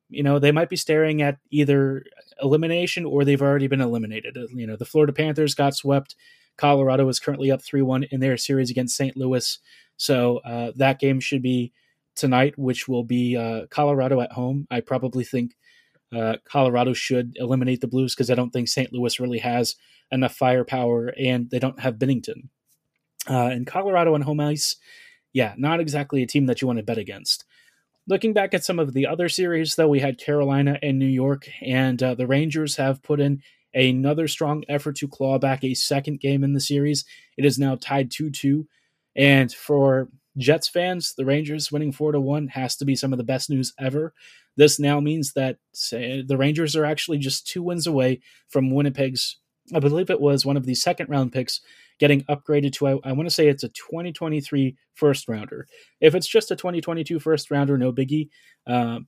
you 0.09 0.23
know 0.23 0.39
they 0.39 0.53
might 0.53 0.69
be 0.69 0.77
staring 0.77 1.23
at 1.23 1.39
either 1.51 2.05
elimination 2.41 3.05
or 3.05 3.25
they've 3.25 3.43
already 3.43 3.67
been 3.67 3.81
eliminated. 3.81 4.37
Uh, 4.37 4.47
you 4.55 4.67
know 4.67 4.77
the 4.77 4.85
Florida 4.85 5.13
Panthers 5.13 5.55
got 5.55 5.75
swept. 5.75 6.17
Colorado 6.59 7.09
is 7.09 7.19
currently 7.19 7.51
up 7.51 7.63
three 7.63 7.83
one 7.83 8.05
in 8.05 8.21
their 8.21 8.37
series 8.37 8.71
against 8.71 8.97
St. 8.97 9.17
Louis, 9.17 9.59
so 9.97 10.39
uh, 10.39 10.73
that 10.77 11.01
game 11.01 11.21
should 11.21 11.43
be 11.43 11.73
tonight, 12.15 12.59
which 12.59 12.89
will 12.89 13.05
be 13.05 13.37
uh, 13.37 13.67
Colorado 13.71 14.21
at 14.21 14.33
home. 14.33 14.67
I 14.71 14.81
probably 14.81 15.25
think 15.25 15.55
uh, 16.15 16.37
Colorado 16.45 16.93
should 16.93 17.37
eliminate 17.37 17.81
the 17.81 17.87
Blues 17.87 18.15
because 18.15 18.31
I 18.31 18.35
don't 18.35 18.51
think 18.51 18.69
St. 18.69 18.93
Louis 18.93 19.19
really 19.19 19.39
has 19.39 19.77
enough 20.11 20.35
firepower, 20.35 21.15
and 21.19 21.51
they 21.51 21.59
don't 21.59 21.81
have 21.81 21.97
Binnington. 21.97 22.49
Uh, 23.29 23.47
and 23.47 23.67
Colorado 23.67 24.15
on 24.15 24.23
home 24.23 24.41
ice, 24.41 24.77
yeah, 25.33 25.55
not 25.57 25.81
exactly 25.81 26.23
a 26.23 26.27
team 26.27 26.47
that 26.47 26.61
you 26.61 26.67
want 26.67 26.79
to 26.79 26.85
bet 26.85 26.99
against. 26.99 27.45
Looking 28.09 28.33
back 28.33 28.53
at 28.53 28.65
some 28.65 28.79
of 28.79 28.95
the 28.95 29.07
other 29.07 29.29
series, 29.29 29.77
though, 29.77 29.89
we 29.89 30.01
had 30.01 30.19
Carolina 30.19 30.79
and 30.83 30.99
New 30.99 31.07
York, 31.07 31.49
and 31.61 32.03
uh, 32.03 32.15
the 32.15 32.27
Rangers 32.27 32.77
have 32.77 33.03
put 33.03 33.21
in 33.21 33.43
another 33.75 34.27
strong 34.29 34.65
effort 34.69 34.97
to 34.97 35.09
claw 35.09 35.39
back 35.39 35.63
a 35.63 35.75
second 35.75 36.21
game 36.21 36.43
in 36.43 36.53
the 36.53 36.61
series. 36.61 37.05
It 37.37 37.45
is 37.45 37.59
now 37.59 37.77
tied 37.77 38.11
2 38.11 38.31
2. 38.31 38.67
And 39.15 39.53
for 39.53 40.09
Jets 40.37 40.69
fans, 40.69 41.15
the 41.15 41.25
Rangers 41.25 41.71
winning 41.71 41.93
4 41.93 42.13
to 42.13 42.21
1 42.21 42.49
has 42.49 42.77
to 42.77 42.85
be 42.85 42.97
some 42.97 43.13
of 43.13 43.19
the 43.19 43.25
best 43.25 43.51
news 43.51 43.73
ever. 43.79 44.13
This 44.57 44.79
now 44.79 45.01
means 45.01 45.33
that 45.35 45.59
say, 45.73 46.23
the 46.23 46.37
Rangers 46.37 46.77
are 46.77 46.85
actually 46.85 47.19
just 47.19 47.47
two 47.47 47.63
wins 47.63 47.87
away 47.87 48.21
from 48.49 48.71
Winnipeg's, 48.71 49.39
I 49.75 49.79
believe 49.79 50.11
it 50.11 50.21
was 50.21 50.45
one 50.45 50.57
of 50.57 50.67
the 50.67 50.75
second 50.75 51.09
round 51.09 51.33
picks 51.33 51.61
getting 52.03 52.25
upgraded 52.25 52.73
to, 52.73 52.89
I, 52.89 52.99
I 53.05 53.13
want 53.13 53.29
to 53.29 53.35
say 53.35 53.47
it's 53.47 53.63
a 53.63 53.69
2023 53.69 54.77
first 54.95 55.29
rounder. 55.29 55.69
If 56.01 56.17
it's 56.17 56.27
just 56.27 56.51
a 56.51 56.57
2022 56.57 57.21
first 57.21 57.49
rounder, 57.49 57.79
no 57.79 57.93
biggie. 57.93 58.29
Um, 58.67 59.07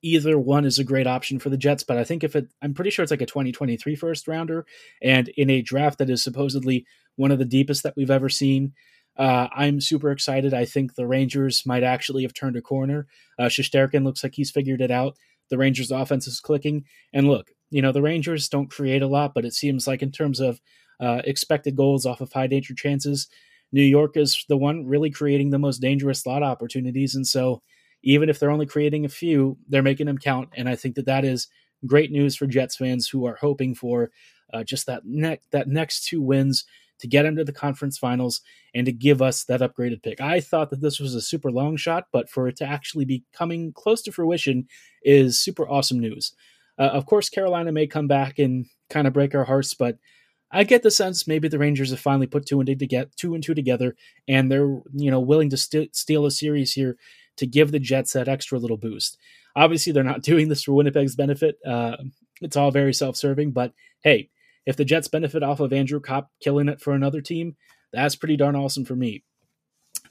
either 0.00 0.38
one 0.38 0.64
is 0.64 0.78
a 0.78 0.84
great 0.84 1.06
option 1.06 1.38
for 1.38 1.50
the 1.50 1.58
Jets, 1.58 1.82
but 1.82 1.98
I 1.98 2.04
think 2.04 2.24
if 2.24 2.34
it, 2.34 2.48
I'm 2.62 2.72
pretty 2.72 2.88
sure 2.88 3.02
it's 3.02 3.10
like 3.10 3.20
a 3.20 3.26
2023 3.26 3.96
first 3.96 4.26
rounder, 4.26 4.64
and 5.02 5.28
in 5.36 5.50
a 5.50 5.60
draft 5.60 5.98
that 5.98 6.08
is 6.08 6.24
supposedly 6.24 6.86
one 7.16 7.32
of 7.32 7.38
the 7.38 7.44
deepest 7.44 7.82
that 7.82 7.92
we've 7.98 8.10
ever 8.10 8.30
seen. 8.30 8.72
Uh, 9.18 9.48
I'm 9.54 9.82
super 9.82 10.10
excited. 10.10 10.54
I 10.54 10.64
think 10.64 10.94
the 10.94 11.06
Rangers 11.06 11.64
might 11.66 11.82
actually 11.82 12.22
have 12.22 12.32
turned 12.32 12.56
a 12.56 12.62
corner. 12.62 13.08
Uh, 13.38 13.44
Shesterkin 13.44 14.04
looks 14.04 14.24
like 14.24 14.36
he's 14.36 14.50
figured 14.50 14.80
it 14.80 14.90
out. 14.90 15.18
The 15.50 15.58
Rangers' 15.58 15.90
offense 15.90 16.26
is 16.26 16.40
clicking. 16.40 16.84
And 17.12 17.28
look, 17.28 17.50
you 17.68 17.82
know, 17.82 17.92
the 17.92 18.00
Rangers 18.00 18.48
don't 18.48 18.70
create 18.70 19.02
a 19.02 19.06
lot, 19.06 19.34
but 19.34 19.44
it 19.44 19.52
seems 19.52 19.86
like 19.86 20.00
in 20.00 20.12
terms 20.12 20.40
of 20.40 20.62
uh, 21.00 21.22
expected 21.24 21.76
goals 21.76 22.06
off 22.06 22.20
of 22.20 22.32
high 22.32 22.46
danger 22.46 22.74
chances. 22.74 23.28
New 23.72 23.82
York 23.82 24.16
is 24.16 24.44
the 24.48 24.56
one 24.56 24.86
really 24.86 25.10
creating 25.10 25.50
the 25.50 25.58
most 25.58 25.78
dangerous 25.78 26.20
slot 26.20 26.42
opportunities. 26.42 27.14
And 27.14 27.26
so, 27.26 27.62
even 28.02 28.28
if 28.28 28.38
they're 28.38 28.50
only 28.50 28.66
creating 28.66 29.04
a 29.04 29.10
few, 29.10 29.58
they're 29.68 29.82
making 29.82 30.06
them 30.06 30.18
count. 30.18 30.48
And 30.56 30.68
I 30.68 30.74
think 30.74 30.94
that 30.94 31.06
that 31.06 31.24
is 31.24 31.48
great 31.86 32.10
news 32.10 32.34
for 32.34 32.46
Jets 32.46 32.76
fans 32.76 33.08
who 33.08 33.26
are 33.26 33.36
hoping 33.40 33.74
for 33.74 34.10
uh, 34.52 34.64
just 34.64 34.86
that 34.86 35.02
ne- 35.04 35.40
that 35.52 35.68
next 35.68 36.06
two 36.06 36.20
wins 36.22 36.64
to 37.00 37.06
get 37.06 37.24
into 37.24 37.44
the 37.44 37.52
conference 37.52 37.98
finals 37.98 38.42
and 38.74 38.86
to 38.86 38.92
give 38.92 39.22
us 39.22 39.44
that 39.44 39.60
upgraded 39.60 40.02
pick. 40.02 40.20
I 40.20 40.40
thought 40.40 40.70
that 40.70 40.80
this 40.80 41.00
was 41.00 41.14
a 41.14 41.20
super 41.20 41.50
long 41.50 41.76
shot, 41.76 42.06
but 42.12 42.28
for 42.28 42.46
it 42.46 42.56
to 42.56 42.66
actually 42.66 43.04
be 43.06 43.24
coming 43.32 43.72
close 43.72 44.02
to 44.02 44.12
fruition 44.12 44.66
is 45.02 45.40
super 45.40 45.68
awesome 45.68 45.98
news. 45.98 46.32
Uh, 46.78 46.90
of 46.92 47.06
course, 47.06 47.28
Carolina 47.28 47.72
may 47.72 47.86
come 47.86 48.06
back 48.06 48.38
and 48.38 48.66
kind 48.90 49.06
of 49.06 49.12
break 49.12 49.34
our 49.34 49.44
hearts, 49.44 49.74
but 49.74 49.98
I 50.52 50.64
get 50.64 50.82
the 50.82 50.90
sense 50.90 51.28
maybe 51.28 51.48
the 51.48 51.58
Rangers 51.58 51.90
have 51.90 52.00
finally 52.00 52.26
put 52.26 52.46
two 52.46 52.60
and 52.60 52.66
two 52.66 52.74
to 52.74 52.86
get 52.86 53.16
two 53.16 53.34
and 53.34 53.42
two 53.42 53.54
together, 53.54 53.96
and 54.26 54.50
they're 54.50 54.80
you 54.94 55.10
know 55.10 55.20
willing 55.20 55.50
to 55.50 55.56
st- 55.56 55.94
steal 55.94 56.26
a 56.26 56.30
series 56.30 56.72
here 56.72 56.96
to 57.36 57.46
give 57.46 57.72
the 57.72 57.78
Jets 57.78 58.12
that 58.12 58.28
extra 58.28 58.58
little 58.58 58.76
boost. 58.76 59.16
Obviously, 59.56 59.92
they're 59.92 60.02
not 60.02 60.22
doing 60.30 60.48
this 60.48 60.62
for 60.64 60.72
Winnipeg's 60.72 61.16
benefit. 61.16 61.58
Uh, 61.66 61.96
it's 62.40 62.56
all 62.56 62.70
very 62.70 62.92
self-serving, 62.94 63.52
but 63.52 63.72
hey, 64.02 64.30
if 64.66 64.76
the 64.76 64.84
Jets 64.84 65.08
benefit 65.08 65.42
off 65.42 65.60
of 65.60 65.72
Andrew 65.72 66.00
Copp 66.00 66.30
killing 66.40 66.68
it 66.68 66.80
for 66.80 66.94
another 66.94 67.20
team, 67.20 67.56
that's 67.92 68.16
pretty 68.16 68.36
darn 68.36 68.56
awesome 68.56 68.84
for 68.84 68.96
me. 68.96 69.24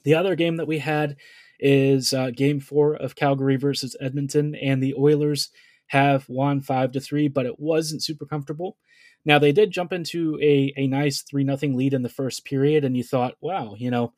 The 0.03 0.15
other 0.15 0.35
game 0.35 0.57
that 0.57 0.67
we 0.67 0.79
had 0.79 1.17
is 1.59 2.13
uh, 2.13 2.31
Game 2.31 2.59
Four 2.59 2.95
of 2.95 3.15
Calgary 3.15 3.57
versus 3.57 3.95
Edmonton, 3.99 4.55
and 4.55 4.81
the 4.81 4.95
Oilers 4.95 5.49
have 5.87 6.27
won 6.29 6.61
five 6.61 6.91
to 6.93 6.99
three, 6.99 7.27
but 7.27 7.45
it 7.45 7.59
wasn't 7.59 8.03
super 8.03 8.25
comfortable. 8.25 8.77
Now 9.25 9.39
they 9.39 9.51
did 9.51 9.71
jump 9.71 9.93
into 9.93 10.39
a, 10.41 10.73
a 10.77 10.87
nice 10.87 11.21
three 11.21 11.43
nothing 11.43 11.75
lead 11.75 11.93
in 11.93 12.01
the 12.01 12.09
first 12.09 12.45
period, 12.45 12.83
and 12.83 12.95
you 12.95 13.03
thought, 13.03 13.35
wow, 13.41 13.75
you 13.77 13.91
know, 13.91 14.13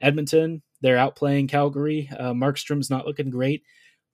Edmonton, 0.00 0.62
they're 0.80 0.96
outplaying 0.96 1.48
Calgary. 1.48 2.08
Uh, 2.16 2.32
Markstrom's 2.32 2.90
not 2.90 3.06
looking 3.06 3.30
great, 3.30 3.62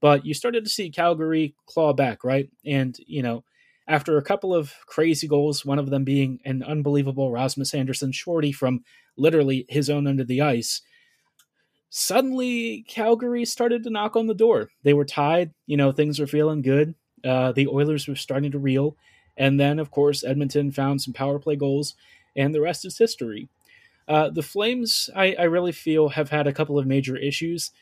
but 0.01 0.25
you 0.27 0.35
started 0.35 0.65
to 0.65 0.71
see 0.71 0.91
Calgary 0.91 1.55
claw 1.67 1.93
back, 1.93 2.25
right? 2.25 2.49
And 2.65 2.97
you 3.07 3.23
know, 3.23 3.45
after 3.89 4.17
a 4.17 4.23
couple 4.23 4.55
of 4.55 4.73
crazy 4.87 5.29
goals, 5.29 5.65
one 5.65 5.79
of 5.79 5.91
them 5.91 6.05
being 6.05 6.41
an 6.45 6.63
unbelievable 6.63 7.31
Rasmus 7.31 7.75
Andersson 7.75 8.13
shorty 8.13 8.53
from 8.53 8.83
literally 9.17 9.65
his 9.69 9.89
own 9.89 10.07
of 10.21 10.27
the 10.27 10.43
ice. 10.43 10.83
Suddenly, 11.89 12.85
Calgary 12.89 13.45
started 13.45 13.85
to 13.85 13.91
knock 13.91 14.17
on 14.17 14.27
the 14.27 14.35
door. 14.35 14.71
They 14.83 14.93
were 14.93 15.05
tied. 15.05 15.53
You 15.67 15.77
know, 15.77 15.93
things 15.93 16.19
were 16.19 16.27
feeling 16.27 16.63
good. 16.63 16.95
Uh, 17.25 17.53
the 17.53 17.69
Oilers 17.69 18.09
were 18.09 18.17
starting 18.17 18.53
to 18.53 18.59
reel. 18.59 18.97
And 19.37 19.61
then, 19.61 19.79
of 19.79 19.91
course, 19.91 20.25
Edmonton 20.25 20.73
found 20.73 21.03
some 21.03 21.13
power 21.13 21.39
play 21.39 21.57
goals, 21.57 21.95
and 22.35 22.55
the 22.55 22.61
rest 22.61 22.85
is 22.85 22.99
history. 22.99 23.49
Uh, 24.09 24.31
the 24.31 24.43
Flames, 24.43 25.11
I, 25.15 25.35
I, 25.39 25.45
really 25.45 25.73
feel, 25.73 26.11
have 26.11 26.31
had 26.31 26.47
a 26.47 26.53
couple 26.53 26.79
of 26.79 26.87
major 26.87 27.17
issues. 27.17 27.73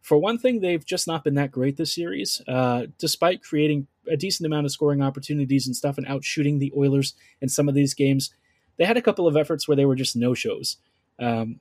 For 0.00 0.16
one 0.16 0.38
thing, 0.38 0.60
they've 0.60 0.84
just 0.84 1.06
not 1.06 1.24
been 1.24 1.34
that 1.34 1.50
great 1.50 1.76
this 1.76 1.94
series, 1.94 2.40
uh, 2.46 2.86
despite 2.98 3.42
creating 3.42 3.88
a 4.08 4.16
decent 4.16 4.46
amount 4.46 4.66
of 4.66 4.72
scoring 4.72 5.02
opportunities 5.02 5.66
and 5.66 5.74
stuff 5.74 5.98
and 5.98 6.06
outshooting 6.06 6.58
the 6.58 6.72
Oilers 6.76 7.14
in 7.40 7.48
some 7.48 7.68
of 7.68 7.74
these 7.74 7.94
games. 7.94 8.30
They 8.76 8.84
had 8.84 8.96
a 8.96 9.02
couple 9.02 9.26
of 9.26 9.36
efforts 9.36 9.66
where 9.66 9.76
they 9.76 9.84
were 9.84 9.96
just 9.96 10.16
no 10.16 10.34
shows. 10.34 10.76
Um, 11.18 11.60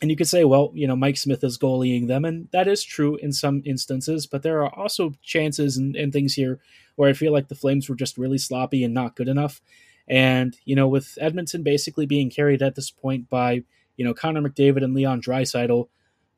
and 0.00 0.10
you 0.10 0.16
could 0.16 0.28
say, 0.28 0.44
well, 0.44 0.70
you 0.74 0.86
know, 0.86 0.96
Mike 0.96 1.16
Smith 1.16 1.42
is 1.42 1.58
goalieing 1.58 2.06
them, 2.06 2.24
and 2.24 2.48
that 2.52 2.68
is 2.68 2.82
true 2.82 3.16
in 3.16 3.32
some 3.32 3.62
instances, 3.64 4.26
but 4.26 4.42
there 4.42 4.62
are 4.62 4.74
also 4.74 5.14
chances 5.22 5.76
and, 5.76 5.96
and 5.96 6.12
things 6.12 6.34
here 6.34 6.60
where 6.96 7.08
I 7.08 7.14
feel 7.14 7.32
like 7.32 7.48
the 7.48 7.54
Flames 7.54 7.88
were 7.88 7.94
just 7.94 8.18
really 8.18 8.38
sloppy 8.38 8.84
and 8.84 8.92
not 8.92 9.16
good 9.16 9.28
enough. 9.28 9.60
And, 10.08 10.56
you 10.64 10.76
know, 10.76 10.86
with 10.86 11.16
Edmonton 11.20 11.62
basically 11.62 12.06
being 12.06 12.30
carried 12.30 12.62
at 12.62 12.74
this 12.74 12.90
point 12.90 13.28
by, 13.28 13.64
you 13.96 14.04
know, 14.04 14.14
Connor 14.14 14.42
McDavid 14.42 14.84
and 14.84 14.94
Leon 14.94 15.20
Draisaitl, 15.20 15.88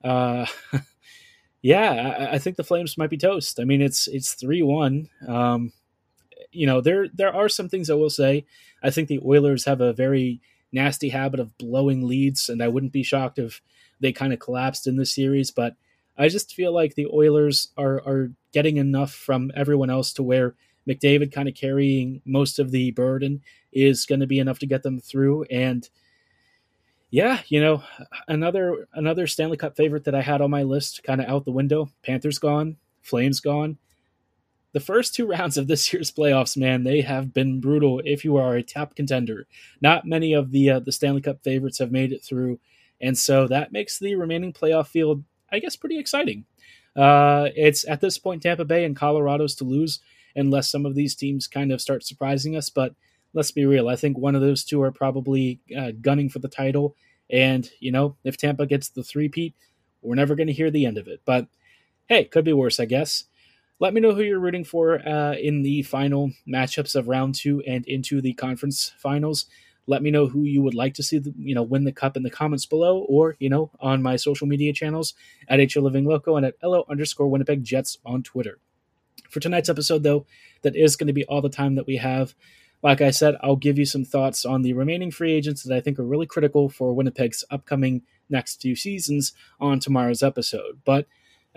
uh, 0.04 0.46
yeah, 1.62 2.28
I, 2.30 2.34
I, 2.34 2.38
think 2.38 2.56
the 2.56 2.64
Flames 2.64 2.96
might 2.96 3.10
be 3.10 3.18
toast. 3.18 3.58
I 3.60 3.64
mean, 3.64 3.82
it's 3.82 4.06
it's 4.06 4.34
three 4.34 4.62
one. 4.62 5.08
Um, 5.26 5.72
you 6.52 6.66
know, 6.66 6.80
there 6.80 7.08
there 7.08 7.34
are 7.34 7.48
some 7.48 7.68
things 7.68 7.90
I 7.90 7.94
will 7.94 8.10
say. 8.10 8.46
I 8.82 8.90
think 8.90 9.08
the 9.08 9.20
Oilers 9.24 9.64
have 9.64 9.80
a 9.80 9.92
very 9.92 10.40
nasty 10.72 11.08
habit 11.10 11.40
of 11.40 11.56
blowing 11.58 12.06
leads, 12.06 12.48
and 12.48 12.62
I 12.62 12.68
wouldn't 12.68 12.92
be 12.92 13.02
shocked 13.02 13.38
if 13.38 13.60
they 14.00 14.12
kind 14.12 14.32
of 14.32 14.38
collapsed 14.38 14.86
in 14.86 14.96
this 14.96 15.14
series. 15.14 15.50
But 15.50 15.74
I 16.16 16.28
just 16.28 16.54
feel 16.54 16.72
like 16.72 16.94
the 16.94 17.06
Oilers 17.06 17.68
are 17.76 17.96
are 18.06 18.32
getting 18.52 18.76
enough 18.76 19.12
from 19.12 19.50
everyone 19.54 19.90
else 19.90 20.12
to 20.14 20.22
where 20.22 20.54
McDavid 20.88 21.32
kind 21.32 21.48
of 21.48 21.54
carrying 21.54 22.22
most 22.24 22.58
of 22.58 22.70
the 22.70 22.90
burden 22.92 23.42
is 23.72 24.06
going 24.06 24.20
to 24.20 24.26
be 24.26 24.38
enough 24.38 24.58
to 24.60 24.66
get 24.66 24.82
them 24.82 24.98
through. 24.98 25.44
And 25.44 25.88
yeah, 27.10 27.40
you 27.48 27.60
know, 27.60 27.82
another 28.26 28.88
another 28.92 29.26
Stanley 29.26 29.56
Cup 29.56 29.76
favorite 29.76 30.04
that 30.04 30.14
I 30.14 30.22
had 30.22 30.40
on 30.40 30.50
my 30.50 30.62
list 30.62 31.02
kind 31.04 31.20
of 31.20 31.28
out 31.28 31.44
the 31.44 31.52
window. 31.52 31.90
Panthers 32.02 32.38
gone, 32.38 32.76
Flames 33.02 33.40
gone. 33.40 33.78
The 34.78 34.84
first 34.84 35.12
two 35.12 35.26
rounds 35.36 35.58
of 35.58 35.66
this 35.66 35.92
year's 35.92 36.12
playoffs, 36.12 36.56
man, 36.56 36.84
they 36.84 37.00
have 37.00 37.34
been 37.34 37.60
brutal. 37.60 38.00
If 38.04 38.24
you 38.24 38.36
are 38.36 38.54
a 38.54 38.62
top 38.62 38.94
contender, 38.94 39.48
not 39.80 40.06
many 40.06 40.32
of 40.32 40.52
the 40.52 40.70
uh, 40.70 40.78
the 40.78 40.92
Stanley 40.92 41.20
Cup 41.20 41.42
favorites 41.42 41.78
have 41.78 41.90
made 41.90 42.12
it 42.12 42.22
through, 42.22 42.60
and 43.00 43.18
so 43.18 43.48
that 43.48 43.72
makes 43.72 43.98
the 43.98 44.14
remaining 44.14 44.52
playoff 44.52 44.86
field, 44.86 45.24
I 45.50 45.58
guess, 45.58 45.74
pretty 45.74 45.98
exciting. 45.98 46.44
Uh, 46.94 47.48
it's 47.56 47.88
at 47.88 48.00
this 48.00 48.18
point 48.18 48.40
Tampa 48.40 48.64
Bay 48.64 48.84
and 48.84 48.94
Colorado's 48.94 49.56
to 49.56 49.64
lose 49.64 49.98
unless 50.36 50.70
some 50.70 50.86
of 50.86 50.94
these 50.94 51.16
teams 51.16 51.48
kind 51.48 51.72
of 51.72 51.80
start 51.80 52.04
surprising 52.04 52.54
us. 52.54 52.70
But 52.70 52.94
let's 53.34 53.50
be 53.50 53.66
real. 53.66 53.88
I 53.88 53.96
think 53.96 54.16
one 54.16 54.36
of 54.36 54.42
those 54.42 54.62
two 54.62 54.80
are 54.82 54.92
probably 54.92 55.58
uh, 55.76 55.90
gunning 56.00 56.28
for 56.28 56.38
the 56.38 56.48
title. 56.48 56.94
And, 57.28 57.68
you 57.80 57.90
know, 57.90 58.16
if 58.22 58.36
Tampa 58.36 58.64
gets 58.64 58.90
the 58.90 59.02
three-peat, 59.02 59.56
we're 60.02 60.14
never 60.14 60.36
going 60.36 60.46
to 60.46 60.52
hear 60.52 60.70
the 60.70 60.86
end 60.86 60.98
of 60.98 61.08
it. 61.08 61.22
But 61.24 61.48
hey, 62.08 62.24
could 62.24 62.44
be 62.44 62.52
worse, 62.52 62.78
I 62.78 62.84
guess. 62.84 63.24
Let 63.80 63.94
me 63.94 64.00
know 64.00 64.12
who 64.12 64.22
you're 64.22 64.40
rooting 64.40 64.64
for 64.64 65.06
uh, 65.06 65.34
in 65.34 65.62
the 65.62 65.82
final 65.82 66.32
matchups 66.48 66.96
of 66.96 67.06
round 67.06 67.36
two 67.36 67.62
and 67.66 67.86
into 67.86 68.20
the 68.20 68.32
conference 68.34 68.92
finals. 68.98 69.46
Let 69.86 70.02
me 70.02 70.10
know 70.10 70.26
who 70.26 70.42
you 70.42 70.62
would 70.62 70.74
like 70.74 70.94
to 70.94 71.02
see, 71.02 71.18
the, 71.18 71.32
you 71.38 71.54
know, 71.54 71.62
win 71.62 71.84
the 71.84 71.92
cup 71.92 72.16
in 72.16 72.22
the 72.22 72.30
comments 72.30 72.66
below, 72.66 72.98
or 73.08 73.36
you 73.38 73.48
know, 73.48 73.70
on 73.80 74.02
my 74.02 74.16
social 74.16 74.46
media 74.46 74.72
channels 74.72 75.14
at 75.48 75.60
HL 75.60 75.82
Living 75.82 76.04
Loco 76.04 76.36
and 76.36 76.44
at 76.44 76.56
LO 76.62 76.84
underscore 76.90 77.28
Winnipeg 77.28 77.62
Jets 77.62 77.98
on 78.04 78.22
Twitter. 78.22 78.58
For 79.30 79.40
tonight's 79.40 79.68
episode, 79.68 80.02
though, 80.02 80.26
that 80.62 80.76
is 80.76 80.96
going 80.96 81.06
to 81.06 81.12
be 81.12 81.24
all 81.24 81.40
the 81.40 81.48
time 81.48 81.76
that 81.76 81.86
we 81.86 81.96
have. 81.96 82.34
Like 82.82 83.00
I 83.00 83.10
said, 83.10 83.36
I'll 83.42 83.56
give 83.56 83.78
you 83.78 83.84
some 83.84 84.04
thoughts 84.04 84.44
on 84.44 84.62
the 84.62 84.72
remaining 84.72 85.10
free 85.10 85.32
agents 85.32 85.62
that 85.62 85.74
I 85.74 85.80
think 85.80 85.98
are 85.98 86.04
really 86.04 86.26
critical 86.26 86.68
for 86.68 86.94
Winnipeg's 86.94 87.44
upcoming 87.50 88.02
next 88.28 88.62
few 88.62 88.76
seasons 88.76 89.32
on 89.60 89.80
tomorrow's 89.80 90.22
episode. 90.22 90.80
But 90.84 91.06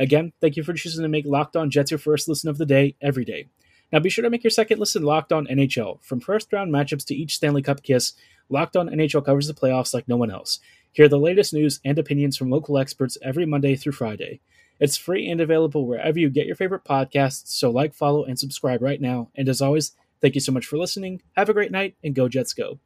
again, 0.01 0.33
thank 0.41 0.57
you 0.57 0.63
for 0.63 0.73
choosing 0.73 1.03
to 1.03 1.09
make 1.09 1.25
Locked 1.25 1.55
On 1.55 1.69
Jets 1.69 1.91
your 1.91 1.97
first 1.97 2.27
listen 2.27 2.49
of 2.49 2.57
the 2.57 2.65
day 2.65 2.95
every 3.01 3.23
day. 3.23 3.47
Now 3.91 3.99
be 3.99 4.09
sure 4.09 4.23
to 4.23 4.29
make 4.29 4.43
your 4.43 4.51
second 4.51 4.79
listen 4.79 5.03
Locked 5.03 5.31
On 5.31 5.47
NHL. 5.47 6.03
From 6.03 6.19
first 6.19 6.51
round 6.51 6.73
matchups 6.73 7.05
to 7.05 7.15
each 7.15 7.35
Stanley 7.35 7.61
Cup 7.61 7.83
kiss, 7.83 8.13
Locked 8.49 8.75
On 8.75 8.89
NHL 8.89 9.23
covers 9.25 9.47
the 9.47 9.53
playoffs 9.53 9.93
like 9.93 10.07
no 10.07 10.17
one 10.17 10.31
else. 10.31 10.59
Hear 10.91 11.07
the 11.07 11.19
latest 11.19 11.53
news 11.53 11.79
and 11.85 11.97
opinions 11.97 12.35
from 12.35 12.49
local 12.49 12.77
experts 12.77 13.17
every 13.21 13.45
Monday 13.45 13.75
through 13.75 13.93
Friday. 13.93 14.41
It's 14.79 14.97
free 14.97 15.29
and 15.29 15.39
available 15.39 15.85
wherever 15.85 16.19
you 16.19 16.29
get 16.29 16.47
your 16.47 16.55
favorite 16.55 16.83
podcasts, 16.83 17.47
so 17.47 17.69
like, 17.69 17.93
follow, 17.93 18.25
and 18.25 18.39
subscribe 18.39 18.81
right 18.81 18.99
now. 18.99 19.29
And 19.35 19.47
as 19.47 19.61
always, 19.61 19.91
thank 20.21 20.35
you 20.35 20.41
so 20.41 20.51
much 20.51 20.65
for 20.65 20.77
listening. 20.77 21.21
Have 21.37 21.49
a 21.49 21.53
great 21.53 21.71
night, 21.71 21.95
and 22.03 22.15
go 22.15 22.27
Jets 22.27 22.53
go. 22.53 22.79